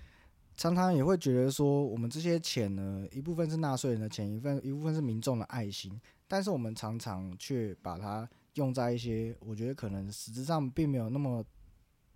[0.56, 6.00] 常常也会觉得说，我们这些钱呢，一部分是纳税人的钱，一份一部分是民众的爱心。
[6.28, 11.44] 但是我们常常却把它用在一些我觉得可能实质上并没有那么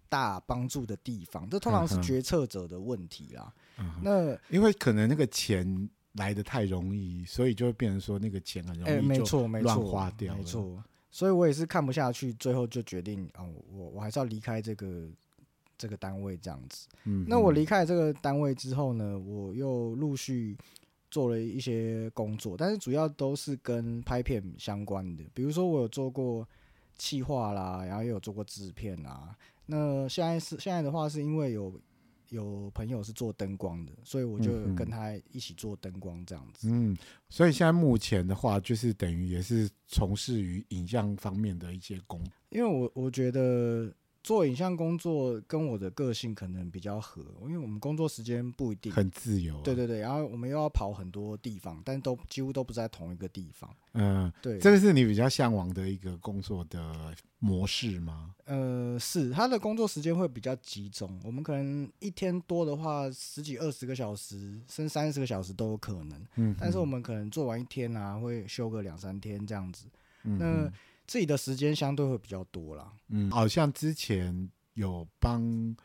[0.09, 3.53] 大帮助的地方，这通常是决策者的问题啦。
[3.79, 10.83] 嗯、那因为可能那个钱来的太容易，所以就会变成说那个钱很容易没错没错乱花掉，没错。
[11.13, 15.09] 所以我也是看不下去，最后就决定啊、哦，我我还是要离开这个
[15.79, 16.89] 这个单位这样子。
[17.05, 20.57] 嗯，那我离开这个单位之后呢，我又陆续。
[21.11, 25.25] 做了一些工作，但是主要都是跟拍片相关的。
[25.35, 26.47] 比如说，我有做过
[26.97, 29.37] 企划啦，然后也有做过制片啦。
[29.67, 31.81] 那现在是现在的话，是因为有
[32.29, 36.69] 有朋友是做灯光的，所以我就跟他一起做灯光这样子。
[36.71, 36.97] 嗯，
[37.29, 42.21] 所以现在目前的话，就是等于也是从事于影像方面的一些工。
[42.51, 43.93] 因为我我觉得
[44.23, 53.75] 做影像工作跟我的个性可能比较合，因为我们工作时间不一定很自由，对对对，然后我们又要跑很多地方，但都几乎都不在同一个地方。
[53.95, 58.35] 嗯，对，这个是你比较向往的一个工作的模式吗？
[58.45, 66.27] 呃，是，他的工作时间会比较集中，我们可能一天多的话十几二十个小时，甚至三十个小时都有可能。
[66.37, 69.87] 嗯，但是我们可能做完一天啊，会休个两三天这样子。
[70.25, 70.73] 嗯，那。
[71.11, 75.77] 自己的时间相对会比较多啦，嗯，好像之前有帮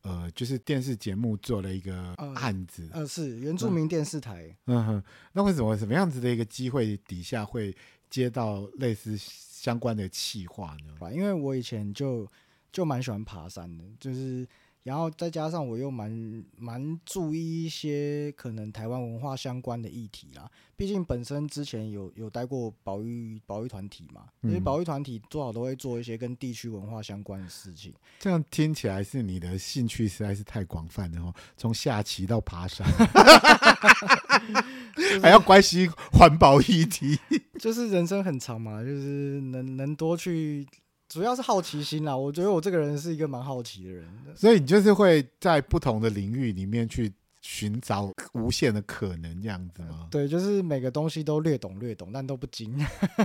[0.00, 5.04] 呃，就是电视节目做了一个案子，呃，呃是原住民电视台，嗯哼，
[5.34, 7.76] 那为什么什么样子的一个机会底下会
[8.08, 11.12] 接到类似相关的企划呢？
[11.12, 12.26] 因为我以前就
[12.72, 14.48] 就蛮喜欢爬山的，就是。
[14.82, 27.92] 然后再加上我又蛮蛮注意一些可能台湾文化相关的议题啦，毕竟本身之前有有待过保育保育团体嘛，因为保育团体多少都会做一些跟地区文化相关的事情。
[28.18, 32.86] 这样听起来是你的兴趣实在是太广泛了哦，从下棋到爬山，
[35.20, 37.18] 还要关心环保议题，
[37.60, 40.66] 就是人生很长嘛，就是能能多去。
[41.10, 50.06] 主要是好奇心啦，我觉得我这个人是一个蛮好奇的人，所以你就是会在不同的领域里面去寻找无限的可能，这样子吗？
[50.08, 52.78] 对，就是每个东西都略懂略懂，但都不精。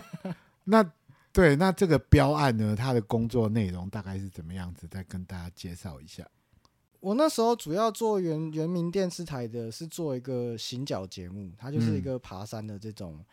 [0.65, 0.83] 那
[1.31, 4.87] 对，那这个标案呢，它的工作内容大概是怎么样子？
[4.87, 6.27] 再跟大家介绍一下。
[6.99, 13.13] 我那时候主要做原原民电视台的是做一个行脚节目，它就是一个爬山的这种。
[13.19, 13.25] 嗯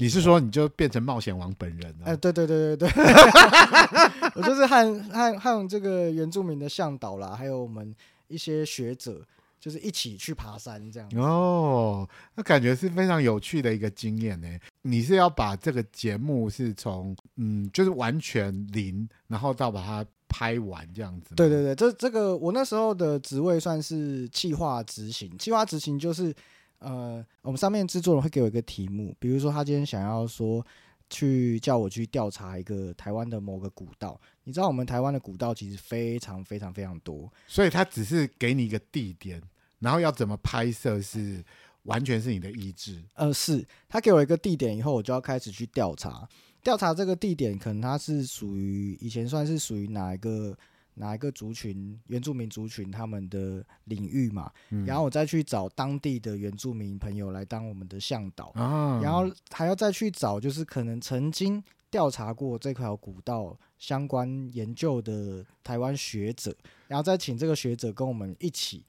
[0.00, 2.06] 你是说你就变成冒险王本人了？
[2.06, 2.88] 哎，对对对对对，
[4.36, 7.94] 我就是和和和这个原住民的向导啦，还有我们
[8.28, 9.24] 一些学者，
[9.58, 11.08] 就是一起去爬山这样。
[11.16, 14.48] 哦，那感觉是非常有趣的一个经验呢。
[14.82, 21.34] 你是要把这个节目是从嗯，就是完全零，然后到把它拍完这样子？
[21.34, 26.34] 对对对，这这个我那时候的职位算是企划执行，企划执行就是。
[26.80, 30.64] 呃，我们上面制作人会给我一个题目，比如说他今天想要说
[31.10, 39.42] 去叫我去调查一个台湾的某个古道，你知道我们台湾的古道其实非常非常非常多，所以他只是给你一个地点，
[39.80, 41.44] 然后要怎么拍摄是
[41.82, 43.02] 完全是你的意志。
[43.14, 46.28] 呃，是他给我一个地点以后，我就要开始去调查，
[46.62, 50.56] 调查这个地点可能它是属于以前算是属于哪一个。
[50.98, 66.54] 哪一个族群，原住民族群他们的领域嘛，嗯、然后我再去找当地的原住民朋友来当我们的向导，啊、然后还要再去找就是可能曾经调查过这条古道相关研究的台湾学者，
[66.86, 68.84] 然后再请这个学者跟我们一起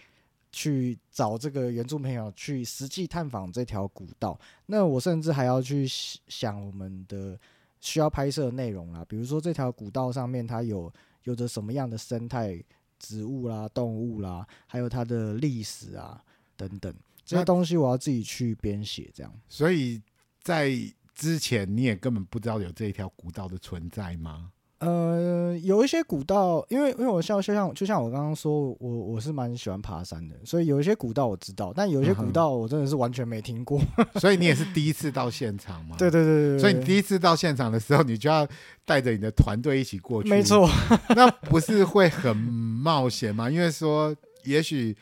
[0.52, 4.38] 去找这个原住民朋友去实际探访这条古道。
[4.66, 7.40] 那我甚至还要去想我们的
[7.80, 10.92] 需要拍摄的内容啦，比如说这条古道上面它有。
[11.24, 12.64] 有着什么样的生态、
[12.98, 16.24] 植物啦、动物啦，还有它的历史啊
[16.56, 16.94] 等等
[17.26, 19.10] 这些东西，我要自己去编写。
[19.14, 20.02] 这样，所以
[20.42, 20.72] 在
[21.14, 24.52] 之前你也根本不知道有这一条古道的存在吗？
[24.80, 33.82] 呃，有一些古道，因为因为我像就像就像我刚刚说，我我是蛮喜欢爬山的，所以有一些古道我知道，但有一些古道我真的是完全没听过。
[33.98, 35.98] 嗯、所以你也是第一次到现场吗？
[35.98, 36.60] 对对对对。
[36.60, 38.48] 所以你第一次到现场的时候，你就要
[38.86, 40.30] 带着你的团队一起过去。
[40.30, 40.70] 没错。
[41.10, 43.50] 那不是会很冒险吗？
[43.50, 44.16] 因为说，
[44.46, 44.96] 也许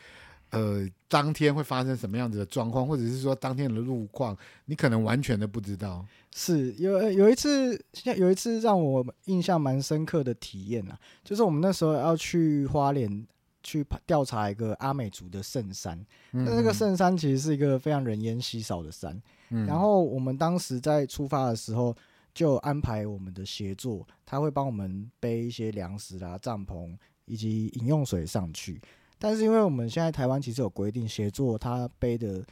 [0.50, 4.36] 呃，当天会发生什么样子的状况，或者是说当天的路况，
[4.66, 6.04] 你可能完全都不知道。
[6.34, 13.26] 是有有一次，像有一次让我印象蛮深刻的体验啊，就是我们那时候要去花莲
[13.62, 15.98] 去调查一个阿美族的圣山，
[16.30, 21.96] 那这个圣山其实是一个非常人烟稀少的山，然后我们当时在出发的时候
[22.34, 26.94] 就安排我们的协作，他会帮我们背一些粮食啦、帐篷
[27.24, 28.80] 以及饮用水上去，
[29.18, 32.44] 但是因为我们现在台湾其实有规定，协作他背的。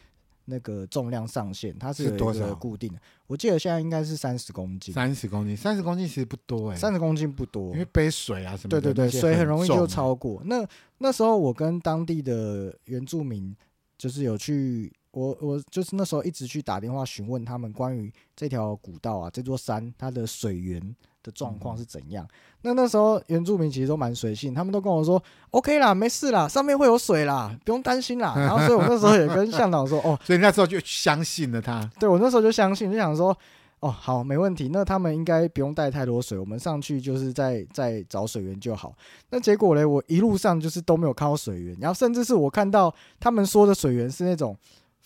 [0.49, 3.01] 那个重量上限，它是有一个固定的。
[3.27, 4.95] 我记得现在应该是三十公斤。
[4.95, 6.79] 三十公斤，三十公斤其实不多哎、欸。
[6.79, 8.81] 三十公斤不多，因为背水啊什么的。
[8.81, 10.41] 对对对，水很容易就超过。
[10.45, 10.65] 那
[10.99, 13.53] 那时候我跟当地的原住民，
[13.99, 20.95] 就是有去，我我就是那时候一直去打电话询问他们关于这条古道啊，这座山它的水源。
[21.27, 22.25] 的状况是怎样？
[22.25, 22.31] 嗯、
[22.63, 31.81] 那那时候原住民其实都蛮随性，他们都跟我说：“OK 啦，没事啦，上面会有水啦，不用担心啦。”然后，所以我那时候也跟向导说：“哦， 所以那时候就相信了他。
[31.99, 33.37] 对”对我那时候就相信，就想说
[33.81, 34.71] ：“哦，好，没问题。
[34.73, 38.95] 那他们应该不用带太多水，我们上去就是在在找水源就好。”
[39.31, 44.57] 那结果嘞，我一路上就是都没有看到水源，然后甚至是我看到他们说的水源是那种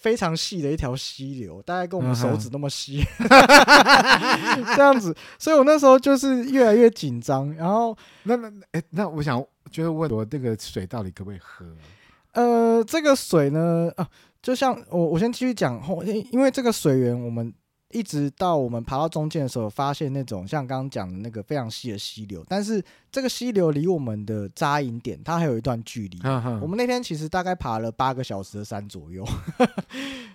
[0.01, 5.15] 非常细的一条溪流，大概跟我们手指那么细， 嗯、 这样子。
[5.39, 7.55] 所以我那时候就是越来越紧张。
[7.55, 9.39] 然后，那那哎，那我想
[9.71, 11.65] 就是问我这个水到底可不可以喝？
[12.33, 14.09] 呃，这个水呢，啊，
[14.43, 17.53] 就像我我先继续讲，因因为这个水源我们。
[17.93, 22.81] 一直到我们爬到中间的时候，发现那种像刚刚讲的那个非常细的溪流，但是
[23.11, 26.21] 这个溪流离我们的扎营点，它还有一段距离。
[26.63, 29.27] 我们那天其实大概爬了八个小时的山左右，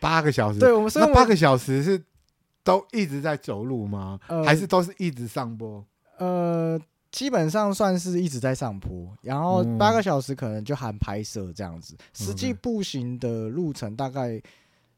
[0.02, 0.60] 八个小时。
[0.62, 2.04] 对，我们那八个小时是
[2.62, 4.20] 都一直在走路吗？
[4.28, 5.82] 呃、还是都是一直上坡？
[6.18, 6.78] 呃，
[7.10, 14.42] 基本上算是一直在上坡，然后八个小时可能就含拍摄这样子，嗯、实际步行的路程大概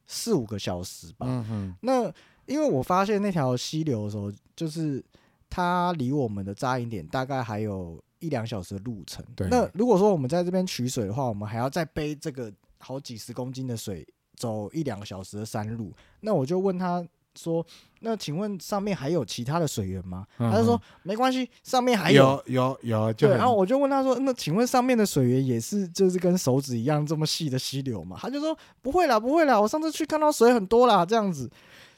[0.07, 1.27] 四五个小时吧。
[1.29, 2.11] 嗯哼，那。
[2.47, 5.03] 因为我发现那条溪流的时候，就是
[5.49, 9.23] 它离我们的扎营点大概还有一两小时的路程。
[9.35, 9.47] 对。
[9.49, 15.93] 那如果说我们在这边取水的话，我们还要再背这个好几十公斤的水，走一两个小时的山路。
[16.21, 17.63] 那我就问他说
[18.01, 23.07] ：“那请问上面还有其他的水源吗？”嗯、他就说：“没关系，上面还有有有。
[23.07, 23.29] 有”对。
[23.29, 31.49] 然后我就问他说：“那请问上面的水源也是就是跟手指一样这么细的溪流吗？”他就说：“不会啦，不会啦，我上次去看到水很多啦，这样子。”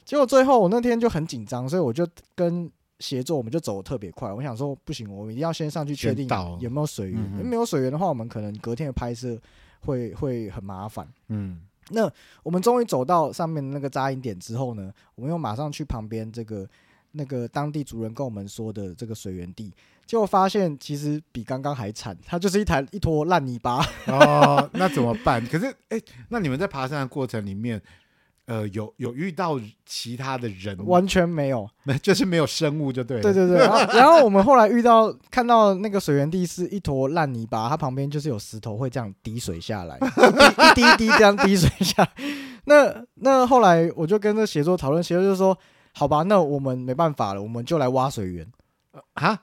[0.10, 2.04] 结果最后我那天就很紧张，所以我就
[2.34, 4.34] 跟协作，我们就走得特别快。
[4.34, 6.28] 我想说不行，我们一定要先上去确定
[6.60, 7.22] 有没有水源。
[7.46, 9.40] 没有水源的话，我们可能隔天的拍摄
[9.82, 11.08] 会会很麻烦。
[11.28, 16.68] 嗯，那我们终于走到上面的那个扎营点之后呢，我们又马上去旁边这个
[17.12, 19.72] 那个当地主人跟我们说的这个水源地，
[20.08, 23.86] 结果发现其实比刚刚还惨，它就是一台一坨烂泥巴。
[24.08, 25.46] 哦，那怎么办？
[25.46, 27.80] 可是，哎、欸，那你们在爬山的过程里面。
[28.50, 30.76] 呃，有有遇到其他的人？
[30.88, 33.22] 完全没有，那就是没有生物，就对了。
[33.22, 42.10] 对对对，然后，然后我们后来遇到，看到那个水源地是一坨烂泥巴，它旁边就是有石头会这样滴水下来，一滴一滴这样滴水下来。
[42.66, 45.56] 那那后来我就跟这协作讨论，协作就说
[45.94, 48.48] ：“好吧，那我们没办法了，我们就来挖水源
[49.14, 49.40] 啊，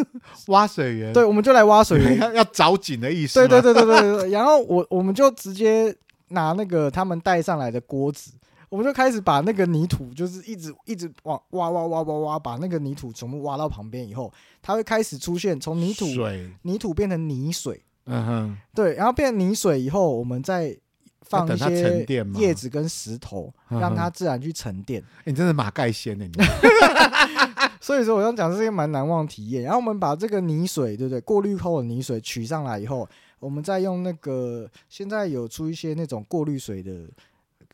[0.48, 3.40] 挖水源。”对，我们就来挖水源， 要要找井的意思。
[3.40, 4.30] 对对对对对对。
[4.30, 5.96] 然后我我们就直接
[6.28, 8.32] 拿那个他们带上来的锅子。
[8.70, 20.78] 我们就开始把那个泥土，就是一直一直往挖挖挖挖挖，把那个泥土全部挖到旁边以后，它会开始出现从泥土水泥土变成泥水，嗯哼，对，然后变成泥水以后，我们再
[21.22, 22.06] 放一些
[22.36, 25.02] 叶子跟石头，让它自然去沉淀。
[25.24, 26.32] 你真的马盖先呢，你。
[27.82, 29.64] 所以说我要讲是一个蛮难忘体验。
[29.64, 31.20] 然后我们把这个泥水，对不对？
[31.22, 33.08] 过滤后的泥水取上来以后，
[33.40, 37.08] 我们再用那个现在有出一些那种过滤水的。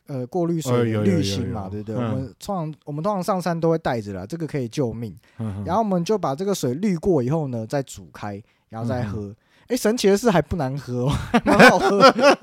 [0.07, 1.95] 呃，过滤水滤芯嘛，对不对？
[1.95, 5.13] 我们通常我们通常上山都会带着啦，这个可以救命。
[5.65, 9.35] 然后我们就把这个水滤过以后呢，再煮开，然后再喝。
[9.67, 11.99] 哎，神奇的是还不难喝，还蛮好喝。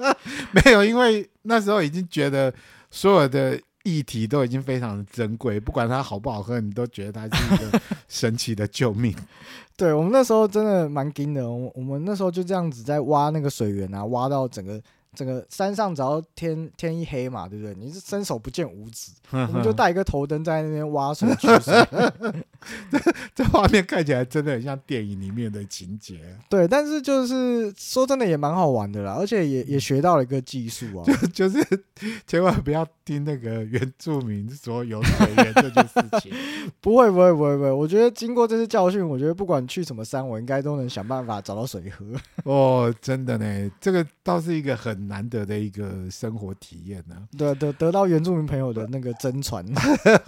[0.53, 2.53] 没有，因为那时候已经觉得
[2.91, 9.15] 所有的议题都已经非常的珍贵，不管它好不好喝，你都觉得它是一个 神奇的救命。
[9.75, 14.79] 对，我们那时候真的蛮惊的，我我们那时候就这样子在挖那个水源啊，挖到整个。
[15.15, 17.75] 整个山上只要天天一黑嘛，对不对？
[17.75, 21.75] 你是伸手不见五指，我们就带一个头灯在那边挖水取水。
[22.91, 22.99] 这
[23.35, 26.19] 这画面看起来真的很像电影里面的情节。
[26.49, 31.85] 对，但是就是说真的也蛮好玩的啦，而且也也学到了一个技术啊， 就就是
[32.27, 36.33] 千万不要听那个原住民说有水源这件事情。
[36.81, 42.07] 不会不会不会不会，我觉得经过这次教训，我觉得不管去什么山，我应该都能想办法找到水喝。
[42.45, 45.05] 哦，真的呢，这个倒是一个很。
[45.05, 49.63] 难得的一个生活体验呢、啊，对，得得到原住民朋友的那个真传，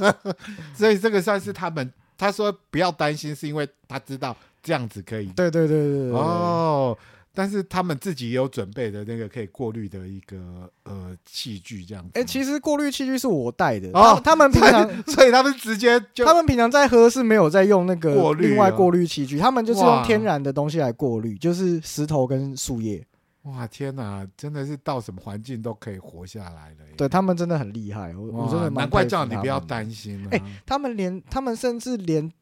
[0.76, 6.96] 所以这个算是他们他说不要担心，是因为他知道这样子可以，对对对对，对哦，
[7.36, 12.12] 但是他们自己也有准备的那个可以过滤的一个呃器具，这样子。
[12.14, 23.06] 哎、欸，其实过滤器具是我带的哦，他们平常， 所以他们直接就他们平常在喝是没有在用那个另外过滤器具，他们就是用天然的东西来过滤，就是石头跟树叶。
[23.42, 26.76] 哇天哪，真的是到什么环境都可以活下来了。
[26.96, 30.30] 对，他们真的很厉害，我我真的难怪这样，你不要担心了。
[30.32, 32.32] 哎，他们连他们甚至连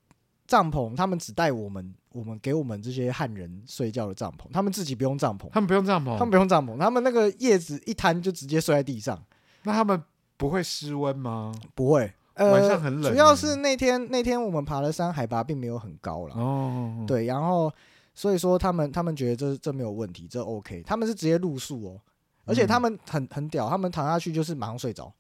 [0.47, 9.23] 帐篷，他们只带我们我们给我们这些汉人睡觉的帐篷，他们自己不用帐篷，他们不用帐篷，他们不用帐篷，他们那个叶子一摊就直接睡在地上。
[9.63, 10.03] 那他们
[10.37, 11.55] 不会失温吗？
[11.75, 13.13] 不会，呃，晚上很冷。
[13.13, 16.35] 主要是那天那天我们爬的山海拔并没有很高了。
[16.35, 17.73] 哦，对，然后。
[18.17, 20.85] 所以说他们他们觉得这这没有问题，这 OK。
[20.87, 22.01] 他们是直接露宿哦，
[22.45, 25.13] 而且他们很很屌，他们躺下去就是马上睡着。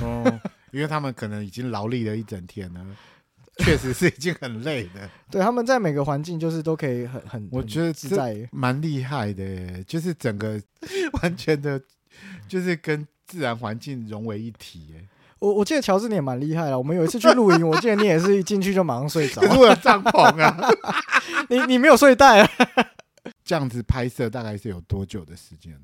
[0.00, 0.22] 哦，
[0.70, 2.86] 因为他们可能已经劳力了一整天了，
[3.58, 5.08] 确实是已经很累的。
[5.30, 10.60] 对，他们在每个环境就是都可以很很，我觉得这蛮厉害的，就是整个
[11.22, 11.80] 完全的，
[12.48, 14.94] 就是跟自然环境融为一体。
[14.96, 15.04] 哎，
[15.38, 16.78] 我我记得乔治你也蛮厉害的。
[16.78, 19.40] 我们有一次去露营，我记得你也是一进去就马上睡着。
[19.40, 20.68] 可是我有帐篷啊，
[21.48, 22.50] 你你没有睡袋啊？
[23.44, 25.78] 这样子拍摄大概是有多久的时间？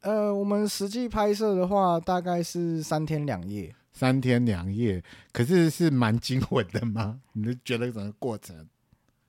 [0.00, 3.74] 呃，我们实际拍摄的话，大概是三天两夜。
[3.96, 7.18] 三天两夜，可是是蛮惊魂的吗？
[7.32, 8.68] 你就觉得整个过程？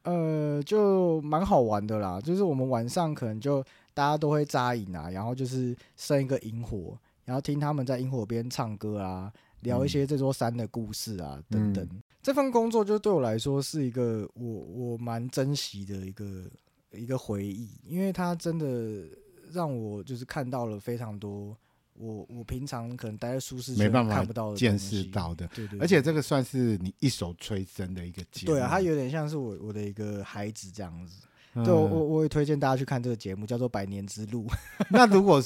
[0.03, 2.20] 呃，就蛮好玩的啦。
[2.20, 3.63] 就是我们晚上可能就
[3.93, 12.01] 大家都会扎营啊，然后就是生一个萤火，然后听他们在萤火边唱歌啊，聊一些这座山的故事啊、嗯、等等。
[12.22, 16.43] 这份工作就对我来说是一个我我蛮珍惜的一个
[16.91, 19.05] 一个回忆，因为它真的
[19.53, 21.55] 让我就是看到了非常多。
[22.00, 31.24] 我我平常可能待在舒适圈，没办法看不到的见识到的，对，对对，而且这个算是你一手催生的一个节目，对啊，它有点像是我我的一个孩子这样子，
[31.56, 34.45] 嗯、对我我我也推荐大家去看这个节目，叫做《百年之路》。
[34.89, 35.43] 那如果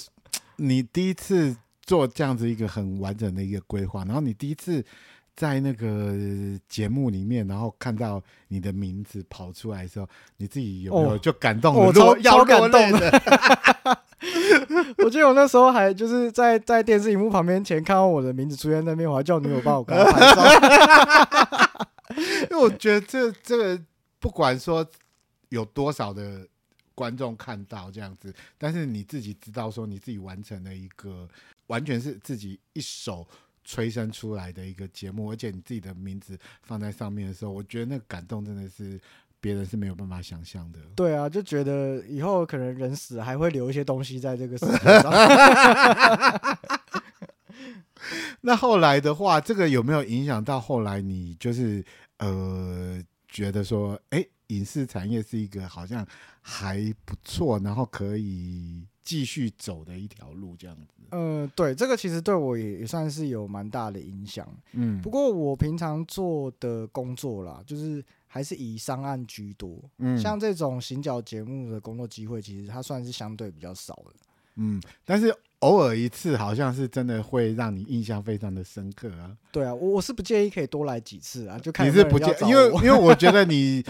[0.57, 4.85] 你第一次做这样子一个很完整的一个规划，然后你第一次
[5.35, 6.13] 在那个
[6.67, 11.81] 节目里面，然后看到你的名字跑出来的时候，你自己有没有就感动了？
[11.81, 14.01] 我超超感动的。
[15.03, 21.87] 我记得我那时候还就是在在电视荧幕旁边前看到我的名字出现在那边，我还叫女友帮我跟他拍照。
[22.49, 23.81] 因为我觉得这这个
[24.19, 24.85] 不管说
[25.49, 26.47] 有多少的
[26.93, 31.27] 观众看到这样子，但是你自己知道说你自己完成了一个
[31.67, 33.27] 完全是自己一手
[33.63, 38.99] 催生出来的一个节目，而且你自己的名字放在上面的时候，我觉得那个感动真的是。
[39.41, 40.79] 别人是没有办法想象的。
[40.95, 45.11] 对啊，就觉得以后可能人死还会留一些东西在这个世界上。
[48.41, 51.83] 那后来的话，这个有没有影响到后来你就是
[52.19, 56.05] 呃觉得说，哎，影视产业是一个好像
[56.41, 61.03] 还不错，然后可以继续走的一条路这样子？
[61.09, 64.47] 嗯、呃，对，这个其实对我也也算是有蛮大的影响。
[64.73, 68.05] 嗯，不过我平常做的工作啦，就是。
[68.33, 74.13] 还是以商案居多，嗯，像这种行脚节目的工作机会，其实它算是相对比较少的，
[74.55, 79.35] 嗯，但是偶尔一次，好像是真的会让你印象非常的深刻啊。
[79.51, 83.83] 对啊，我我是不介意可以多来几次啊，就看你是不介意，因为因为我觉得你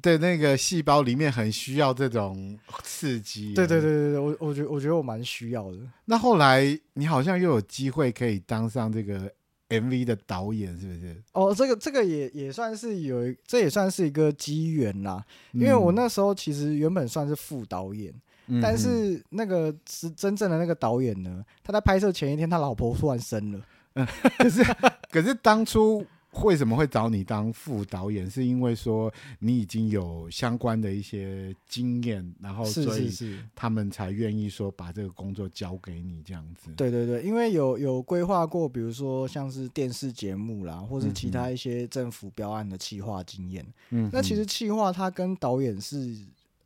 [0.00, 3.52] 的那个细胞里面很需要这种刺激。
[3.52, 5.78] 对对对对对，我我觉得我觉得我蛮需要的。
[6.04, 9.28] 那后来你好像又有机会可以当上这个。
[9.68, 11.22] MV 的导演是不是？
[11.32, 15.24] 哦，这个这个也也算是有，这也算是一个机缘啦。
[15.52, 18.14] 因为我那时候其实原本算是副导演，
[18.46, 23.60] 嗯、但是那个是真正的那个导演呢，他在拍摄前一天，他老婆突然生了。
[23.94, 24.06] 嗯，
[24.38, 24.64] 可是
[25.10, 26.06] 可是当初。
[26.42, 28.28] 为什么会找你当副导演？
[28.30, 33.10] 是因为说你已经有相关的一些经验，然后所以
[33.54, 36.70] 他们才愿意说把这个工作交给你这样子。
[36.76, 43.66] 对对对，因为有有规划过，比如说像是电视节目啦，或是其他一些政府标案的企划经验。
[43.90, 46.16] 嗯，那其实企划它跟导演是，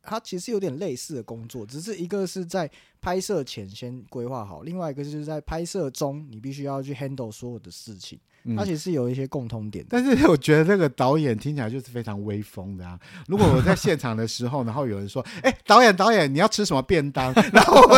[0.01, 2.69] 它其实有点类似的工作，只是一个是在
[2.99, 8.19] 拍摄前先规划好，另外一个就是在拍摄中你必须要去 handle 所有的事情。
[8.57, 12.97] 它其实是有一些共通点，但是 我觉得这个导演听起来就是非常威风的啊！
[13.27, 17.97] 如果我在现场的时候，然后有人说：“哎，导演，导演，你要吃什么便当？” 然后我，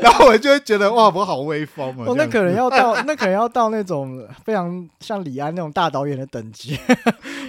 [0.00, 2.04] 然后我就会觉得哇，我好威风啊！
[2.06, 6.78] 哦，那可能要到， 那可能要到那种非常像李安那种大导演的等级。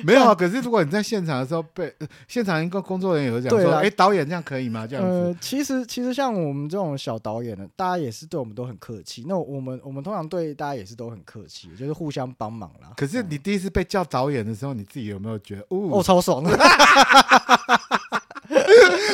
[0.06, 1.94] 没有啊，可是如果你在现场的时候被
[2.28, 5.10] 现场一个工作人员有讲说：“哎，导演这样可以吗？”这样子。
[5.10, 9.26] 呃，其实其实像我们这种小导演呢，大家也是对我们都很客气。
[9.28, 11.33] 那我们我们通常对大家也是都很客气。
[11.34, 12.92] 客气，就是互相帮忙啦。
[12.96, 16.52] 可是你第一次被叫导演的时候，你自己有没有觉得，哦，哦超爽的？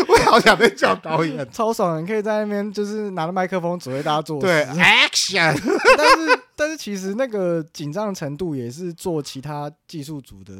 [0.07, 2.01] 我好想被叫导演， 超爽的！
[2.01, 5.57] 你可以在那边就是拿着麦克风指挥大家做对 action。
[5.97, 10.53] 但是但是其实那个紧张程度也是做其他技术组的，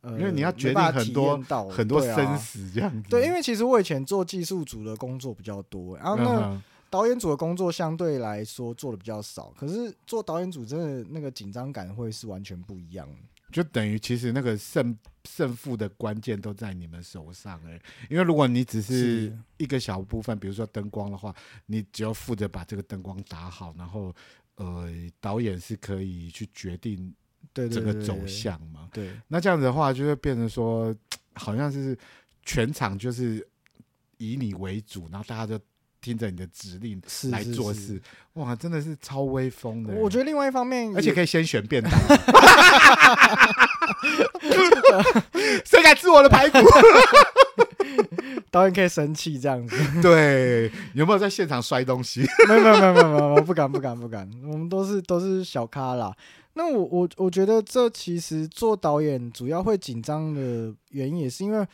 [0.00, 1.36] 呃，因为你要决定很多
[1.70, 3.10] 很多生死这样子。
[3.10, 6.24] 对，因为其实我以前做技术组的工作比较多，然后那。
[6.24, 13.16] 嗯导演组的工作相对来说做的比较少，可是做导演组真的那个紧张感会是完全不一样的。
[13.50, 21.34] 就等于其实那个胜胜负的关键都在你们手上哎、欸，因为如果你只是一个小部分，比如说灯光的话，
[21.64, 24.14] 你只要负责把这个灯光打好，然后
[24.56, 27.14] 呃导演是可以去决定
[27.54, 28.90] 这个走向嘛。
[28.92, 30.94] 对，对，对，对，那这样子的话就会变成说，
[31.32, 31.96] 好像是
[32.42, 33.46] 全场就是
[34.18, 35.58] 以你为主，然后大家就。
[36.08, 36.98] 听着你的指令
[37.30, 38.00] 来做事，是是是
[38.34, 39.92] 哇，真的是超威风的。
[39.94, 41.92] 我觉得另外一方面，而且可以先选便当，
[45.66, 46.58] 谁敢吃我的排骨？
[48.50, 49.76] 导演可以生气这样子。
[50.00, 52.26] 对，有没有在现场摔东西？
[52.48, 56.10] 没有没有没有没有没有，不敢不敢不敢，我们都是都是小咖啦。
[56.54, 61.66] 那我我我觉得这其实做导演主要会紧张的原因，也是因为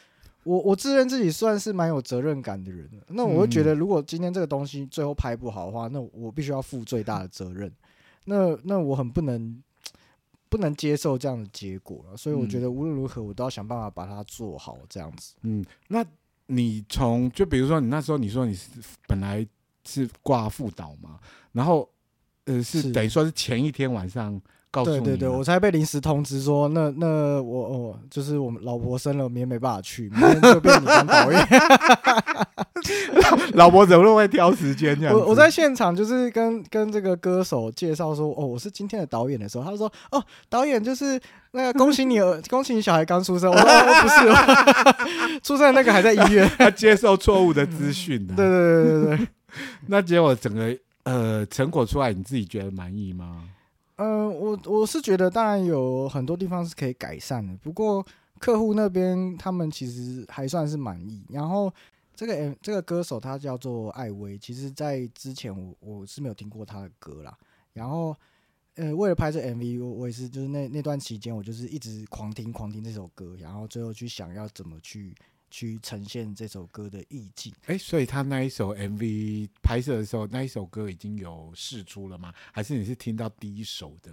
[0.45, 2.89] 我我自认自己算是蛮有责任感的人。
[3.09, 7.73] 那我会觉得，如果今天这个东西最后拍不好的话，那我必须要负最大的责任。
[8.27, 9.63] 那那我很不能
[10.49, 15.35] 不能接受这样的结果了，所以我觉得无论如何，我都要想办法把它做好这样子。
[15.43, 16.05] 嗯，那
[16.47, 18.69] 你从就比如说你那时候你说你是
[19.09, 19.47] 本来
[19.85, 21.19] 是挂副导嘛，
[21.53, 21.89] 然后
[22.45, 24.41] 呃是等于说是前一天晚上。
[24.83, 27.07] 对对对，我才被临时通知说，那那
[27.43, 31.47] 我哦，就是我们老婆生了，明天没办法去，明天就变你当导演。
[33.55, 35.15] 老婆怎么都会挑时间这样？
[35.15, 41.21] 我我在现场就是跟跟这个歌手介绍说，哦，我是今天的导演的时候，他说，哦，导演就是
[41.53, 42.19] 那个恭喜你，
[42.49, 43.51] 恭喜你小孩刚出生。
[43.51, 48.27] 我说哦，不是， 出生的那个还在医院， 他接受错误的资讯。
[48.35, 49.29] 对对对对对，
[49.87, 53.45] 那结果整个呃成果出来，你自己觉得满意吗？
[53.97, 58.05] 嗯、呃，我我是觉得当然有很多地方是可以改善的，不过
[58.39, 61.25] 客户那边他们其实还算是满意。
[61.29, 61.73] 然后
[62.15, 67.37] 这个 M 这个歌手他叫做艾薇，其实在之前我我是没有听过他的歌啦。
[67.73, 68.15] 然后
[68.75, 75.15] 呃，为了拍这 MV，我也是就是那那段期间我就是一直狂听狂听这首歌，然后最后去想要怎么去。
[75.55, 77.55] 去呈现这首歌的意境。
[77.67, 82.35] 哎、欸，所以他那一首 MV 拍摄的时候，那一首歌已经有试出了吗？
[82.51, 84.11] 还是你是听到第一首的？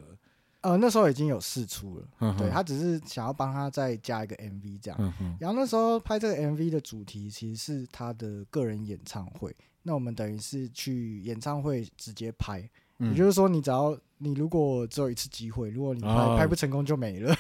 [0.61, 2.07] 呃，那时候已经有试出了。
[2.37, 5.13] 对，他只是想要帮他再加一个 MV 这样。
[5.39, 9.55] 然后那时候拍这个 MV 的主题其实是他的个人演唱会。
[9.81, 12.69] 那我们等于是去演唱会直接拍，嗯、
[13.09, 13.97] 也就是说，你只要。
[14.23, 17.35] 你如果只有一次机会，如果你拍、哦、拍不成功就没了。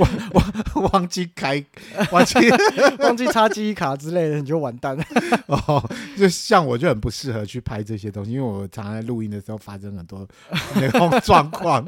[0.00, 1.64] 忘忘忘记开，
[2.10, 2.34] 忘记
[2.98, 5.04] 忘记插记忆卡之类的，你就完蛋了。
[5.46, 5.80] 哦，
[6.18, 10.26] 就像我就很不适合去拍这些东西，因为我常常在录音的时候发生很多
[10.74, 11.86] 那种状况。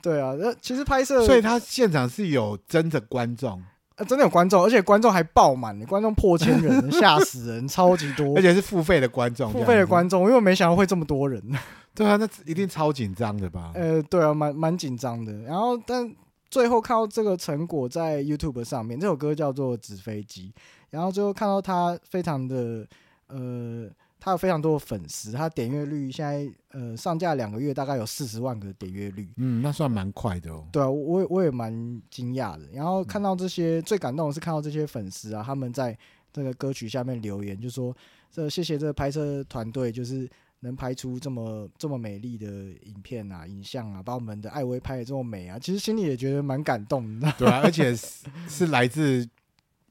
[0.00, 3.60] 对啊，那其实拍摄，所以他现场是有真的观众，
[3.96, 11.42] 啊、真的有观众，而且观众还爆满，观众破千人， 吓死人，超级多，而且是付费的观众，付费的观众，因为我没想到会这么多人。
[11.94, 13.72] 对啊，那一定超紧张的吧？
[13.74, 15.32] 呃，对啊，蛮蛮紧张的。
[15.42, 16.10] 然后，但
[16.50, 20.52] 最后看到这个成果在 YouTube 上面，这首歌叫做《纸飞机》。
[20.88, 22.86] 然后最后看到他非常的，
[23.26, 23.86] 呃，
[24.24, 29.28] 他有非常多的粉丝，他点阅率现在呃上架两个月大概有四十万个点阅率。
[29.36, 30.64] 嗯，那算蛮快的哦。
[30.70, 31.72] 对啊，我我也蛮
[32.08, 32.68] 惊讶的。
[32.72, 35.98] 然后看到这些，嗯、最感动的是看到这些粉丝啊，他们在
[36.32, 37.92] 这个歌曲下面留言，就说
[38.30, 40.30] 这谢谢这个拍摄团队，就是。
[40.64, 47.34] 能拍出这么这么美丽的影片啊、影像啊，把我们的艾薇拍的这么美啊，其实心里也觉得蛮感动的。
[47.36, 49.28] 对啊，而且是，是来自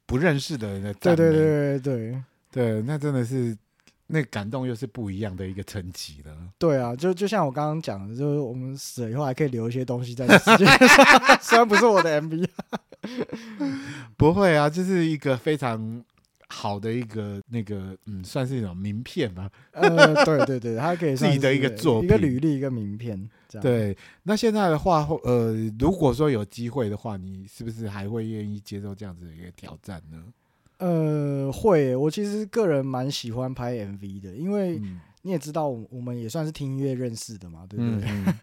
[0.06, 0.94] 不认识的人的。
[0.96, 3.54] 对对对对对对，那真的是
[4.12, 6.36] 那感动又是不一样的一个层级了。
[6.58, 12.46] 对啊，就就像我刚刚讲的，就是我们死了以后还可以留一些东西在世界上， 虽然不是我的 MV。
[14.16, 16.04] 不会啊，这是一个非常。
[16.54, 19.50] 好的一个那个嗯，算是一种名片吧。
[19.70, 23.26] 呃，对对对，它可以是自己的一个作品，一个履历，一个名片。
[23.62, 30.22] 对，那现在的话，呃，如果说有机会的话，你是不是还会愿意接受这样子的一个挑战呢？
[30.78, 31.94] 呃，会。
[31.94, 34.80] 我其实个人蛮喜欢拍 MV 的，因为
[35.22, 38.10] 你也知道，我们也算是听音乐认识的嘛，对不对？
[38.10, 38.34] 嗯 嗯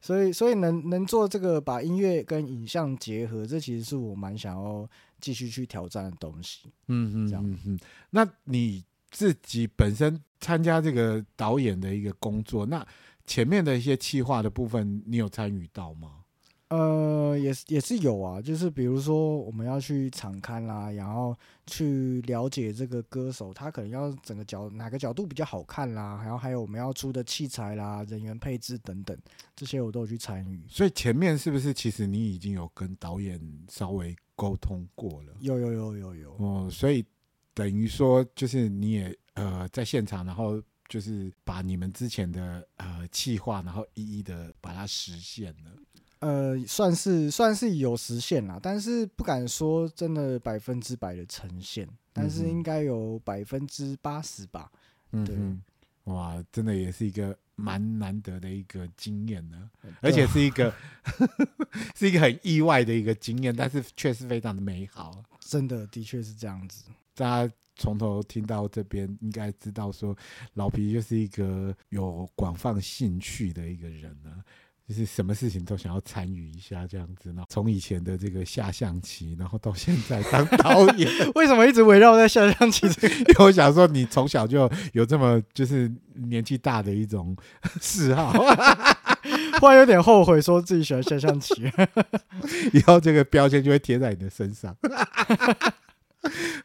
[0.00, 4.88] 所以，所以能能做这个把音乐跟影像结合，这其实是我蛮想要
[5.20, 6.70] 继续去挑战的东西。
[6.86, 7.78] 嗯嗯，这样嗯嗯。
[8.10, 12.86] 那你自己本身参加这个导演的一个工作，那
[13.26, 16.17] 前面的一些企划的部分，你有参与到吗？
[16.70, 21.34] 呃，也是也是有啊，就是比如说我们要去场刊啦，然后
[21.66, 29.16] 去了解这个歌手，他可能要整个角哪个角度比较好看啦，然后还有我们要出的器材啦、人员配置等等，
[29.56, 30.62] 这些我都有去参与。
[30.68, 33.40] 所以前面是不是其实你已经有跟导演
[33.70, 35.32] 稍微沟通过了？
[35.40, 36.34] 有有有有有。
[36.36, 37.02] 哦，所以
[37.54, 45.70] 等于说就是你也呃在现场，然后就是把你们之前的呃计划，然后一一的把它实现了。
[46.20, 54.70] 呃，算是算是有实现啦，但是不敢说真的百分之百的呈现，但是应该有百分之八十吧。
[55.12, 60.74] 嗯，对，哇，真的也是一个蛮难得的一个经验呢，而且是一个
[61.94, 65.22] 是一个很意外的一个经验，但是确实非常的美好。
[65.38, 66.84] 真的，的确是这样子。
[67.14, 70.16] 大家从头听到这边，应该知道说
[70.54, 74.42] 老皮就是一个有广泛兴趣的一个人呢。
[74.88, 77.44] 就是什么事情都想要参与一下这样子呢？
[77.50, 82.86] 从以前的这个下象棋，然后到现在当导演， 为什么一直围绕在下象棋？
[83.28, 87.36] 因为我想说，你从小就有这么就是年纪大的一种
[87.82, 88.32] 嗜好，
[89.60, 91.70] 忽然有点后悔说自己喜欢下象棋，
[92.72, 94.74] 以后这个标签就会贴在你的身上。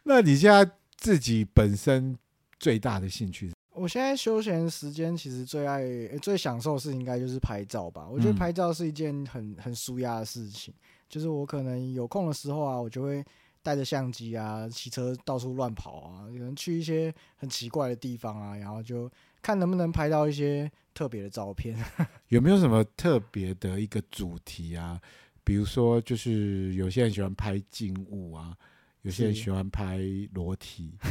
[0.04, 2.18] 那你现在自己本身
[2.58, 3.52] 最大的兴趣？
[3.76, 8.08] 我现在休闲时间其实最爱、欸、最享受的事应该就是拍照吧。
[8.10, 10.74] 我觉得拍照是一件很很舒压的事情。
[11.10, 13.24] 就是我可能有空的时候啊，我就会
[13.62, 19.12] 带着相机啊，骑车到处乱跑啊，可能去一些很奇怪的地方啊，然后就
[19.42, 21.78] 看能不能拍到一些特别的照片。
[22.30, 25.00] 有没有什么特别的一个主题啊？
[25.44, 28.58] 比如说，就是有些人喜欢拍静物啊，
[29.04, 30.00] 有些人喜欢拍
[30.34, 30.94] 裸体。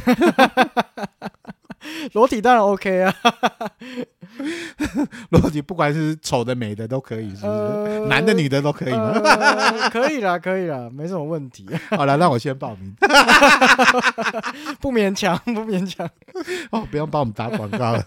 [2.13, 3.15] 裸体当然 OK 啊，
[5.29, 7.47] 裸体不管是丑的美的都可以，是不是？
[7.47, 9.11] 呃、男的女的都可以吗？
[9.23, 11.67] 呃、可以啦， 可以啦，没什么问题。
[11.89, 12.93] 好了，那我先报名，
[14.79, 16.09] 不勉强，不勉强。
[16.71, 18.05] 哦，不用帮我们打广告了。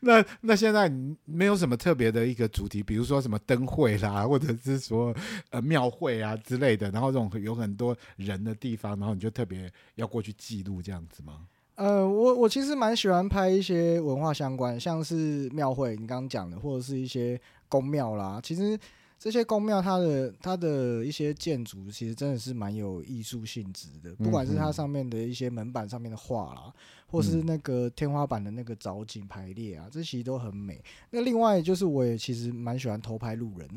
[0.00, 0.90] 那那现在
[1.26, 5.14] 没有什么特别的一个主题，比如说什么灯会啦，或者是说
[5.50, 11.34] 呃庙会啊之类的，然后这种有很多人的地方，然后你就特别要过去记录这样子吗？
[11.80, 18.38] 呃，我我其实蛮喜欢拍一些文化相关，像是庙会，你刚刚讲的，或者是一些宫庙啦。
[18.42, 18.78] 其实
[19.18, 26.70] 这些宫庙，它的它的一些建筑，其实真的是蛮有艺术性质的，不管是它上面的一些门板上面的画啦。
[27.10, 30.80] 或是那个天花板的那个藻井排列啊，这其实都很美。
[31.10, 33.68] 那另外就是，我也其实蛮喜欢偷拍路人，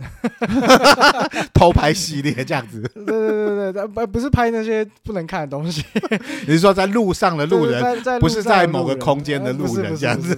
[1.53, 2.81] 偷拍系列这样子。
[2.93, 5.83] 对对对对，不不是拍那些不能看的东西。
[6.45, 7.83] 你是说在路上的路人，
[8.19, 10.35] 不是在某个空间的路人这样子？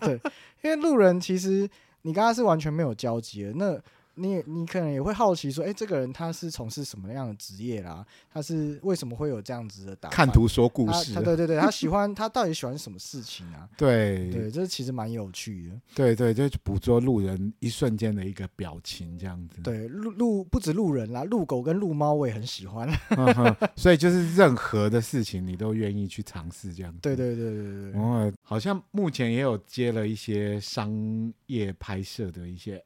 [0.00, 0.20] 对，
[0.62, 1.68] 因为路人其实
[2.02, 3.52] 你跟他是完全没有交集的。
[3.54, 3.80] 那
[4.22, 8.06] 你你可能也会好奇说，哎、欸，这个人他是从事什么样的职业啦？
[8.32, 10.16] 他是为什么会有这样子的打扮？
[10.16, 11.12] 看图说故事。
[11.12, 13.68] 他对对对，他喜欢他到底喜欢什么事情啊？
[13.76, 15.80] 对对，这其实蛮有趣的。
[15.94, 19.60] 对对，就捕捉路人一瞬间的一个表情这样子。
[19.60, 22.88] 对，路路不止路人啦，路狗跟路猫我也很喜欢。
[23.18, 27.00] 嗯、所以就是任何的事情你都愿意去尝试这样子。
[27.02, 28.00] 对对对对对。
[28.00, 32.80] 哦，好像目前也有接了一些商业拍摄的一些。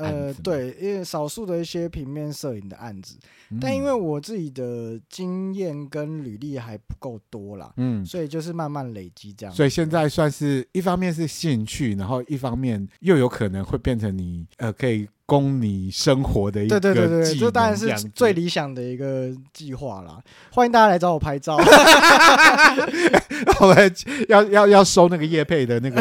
[0.00, 3.16] 呃，对，因为少数的一些平面摄影的案子，
[3.50, 9.54] 嗯、但因为我自己的经验跟履历还不够多啦，嗯，所以就是慢慢累积这样。
[9.54, 20.18] 所以现在算是一方面是兴趣，然后一方面又有可能会变成你呃可以供你生活的一个，对对对对，这当然是最理想的一个计划啦。
[20.50, 21.56] 欢迎大家来找我拍照，
[23.60, 23.94] 我们
[24.28, 26.00] 要要要收那个叶配的那个，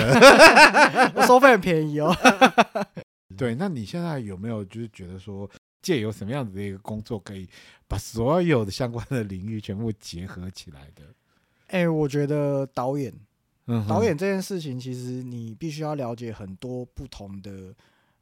[1.15, 2.15] 我收费很便宜哦。
[3.39, 5.49] 对，那你现在有没有就是觉得说，
[5.81, 7.47] 借由什么样子的一个工作，可以
[7.87, 11.03] 把所有的相关的领域全部结合起来的？
[11.67, 13.13] 哎、欸，我觉得导演，
[13.67, 17.73] 嗯，导演这件事情，其实你必须要了解很多不同的，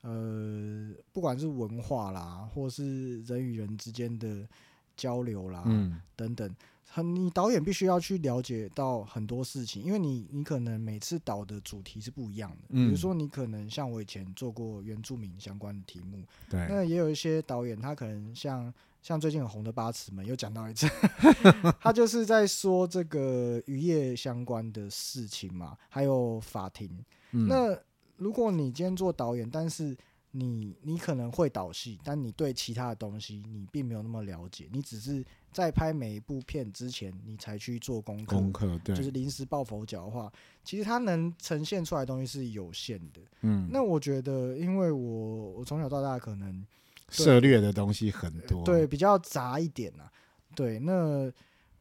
[0.02, 4.48] 呃，不管是文化啦，或是人与人之间的
[4.96, 6.56] 交流啦，嗯，等等。
[6.90, 12.58] 很，你导演必须要去了解到很多事情，因为你你可能每次导的主题是不一样的。
[12.70, 18.74] 嗯，比如说你可能像我以前做过原住民相关的题目，对，那也有一些导演他可能像
[19.04, 20.88] 像最近很红的八尺门又讲到一次，
[21.80, 26.90] 他就是在说这个渔业相关的事情嘛，还有法庭。
[27.32, 27.78] 嗯，那
[28.16, 29.96] 如果你今天做导演，但是
[30.38, 35.26] 你你可能会导戏，但你对其他的东西你并没有那么了解，你只是。
[35.54, 40.32] 在拍每一部片之前，你才去做功课，功课对，就是临时抱佛脚的话，
[40.64, 43.22] 其实它能呈现出来的东西是有限的。
[43.42, 46.64] 嗯，那我觉得，因为我我从小到大可能
[47.10, 50.12] 涉猎的东西很多，对，比较杂一点啊。
[50.54, 51.32] 对，那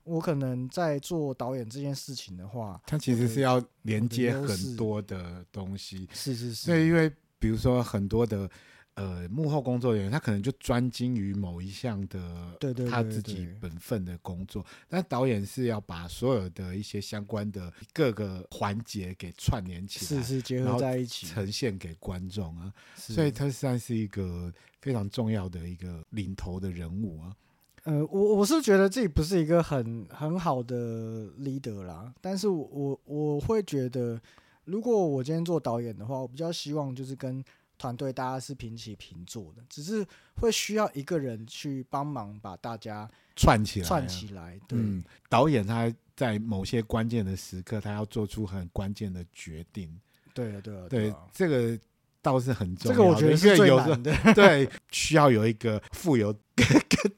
[0.04, 6.08] 我可能在做导演这件事情的话，它其实是要连接很多的东西。
[6.14, 7.12] 是是是，对，因为
[7.46, 8.50] 比如说很多的。
[8.96, 12.56] 呃，幕后工作人员他可能就专精于某一项的，
[12.88, 14.64] 他自己本分的工作。
[14.88, 22.72] 但导演是要把所有的一些相关的各个环节给串联起来，是是结合在一起，呈现给观众啊。
[22.96, 27.36] 所以他算是一个非常重要的一个领头的人物啊。
[27.84, 34.18] 呃，我我是觉得自己不是一个很很好的 leader 啦，但是我我我会觉得，
[34.66, 37.42] 如果我今天做导演的话，我比较希望就是跟。
[37.78, 40.02] 团队大家是平起平坐的，只是
[40.40, 43.06] 会需要一个人去帮忙把大家
[43.36, 43.86] 串起来。
[43.86, 44.78] 串起来，对。
[44.78, 49.94] 嗯，导演他在某些关键的时刻，他要做出很关键的决定。
[50.32, 51.78] 对啊，对啊，对，这个
[52.22, 52.96] 倒是很重要。
[52.96, 56.34] 这个我觉得是最难的， 对，需要有一个富有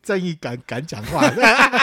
[0.03, 1.29] 正义敢敢讲话。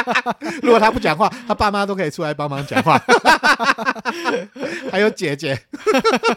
[0.61, 2.97] 如果他不讲话，他爸妈都可以出来帮忙讲话。
[4.91, 5.57] 还有姐姐，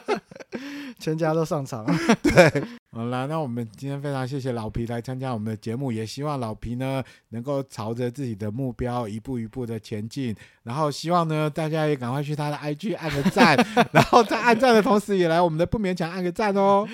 [0.99, 1.85] 全家都上场。
[2.23, 2.62] 对，
[2.93, 10.35] 好啦，那我们今天非常谢谢老皮来参加我们的节目，也希望老皮呢能够朝着自己的目标一步一步的前进。
[10.62, 13.57] 然后希望呢大家也赶快去他的 IG 按个赞，
[13.93, 16.87] 然后在按赞的同时也来我们的不勉强按个赞哦。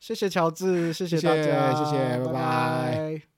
[0.00, 2.24] 谢谢乔治，谢谢大家，谢谢。
[2.24, 3.37] 拜拜。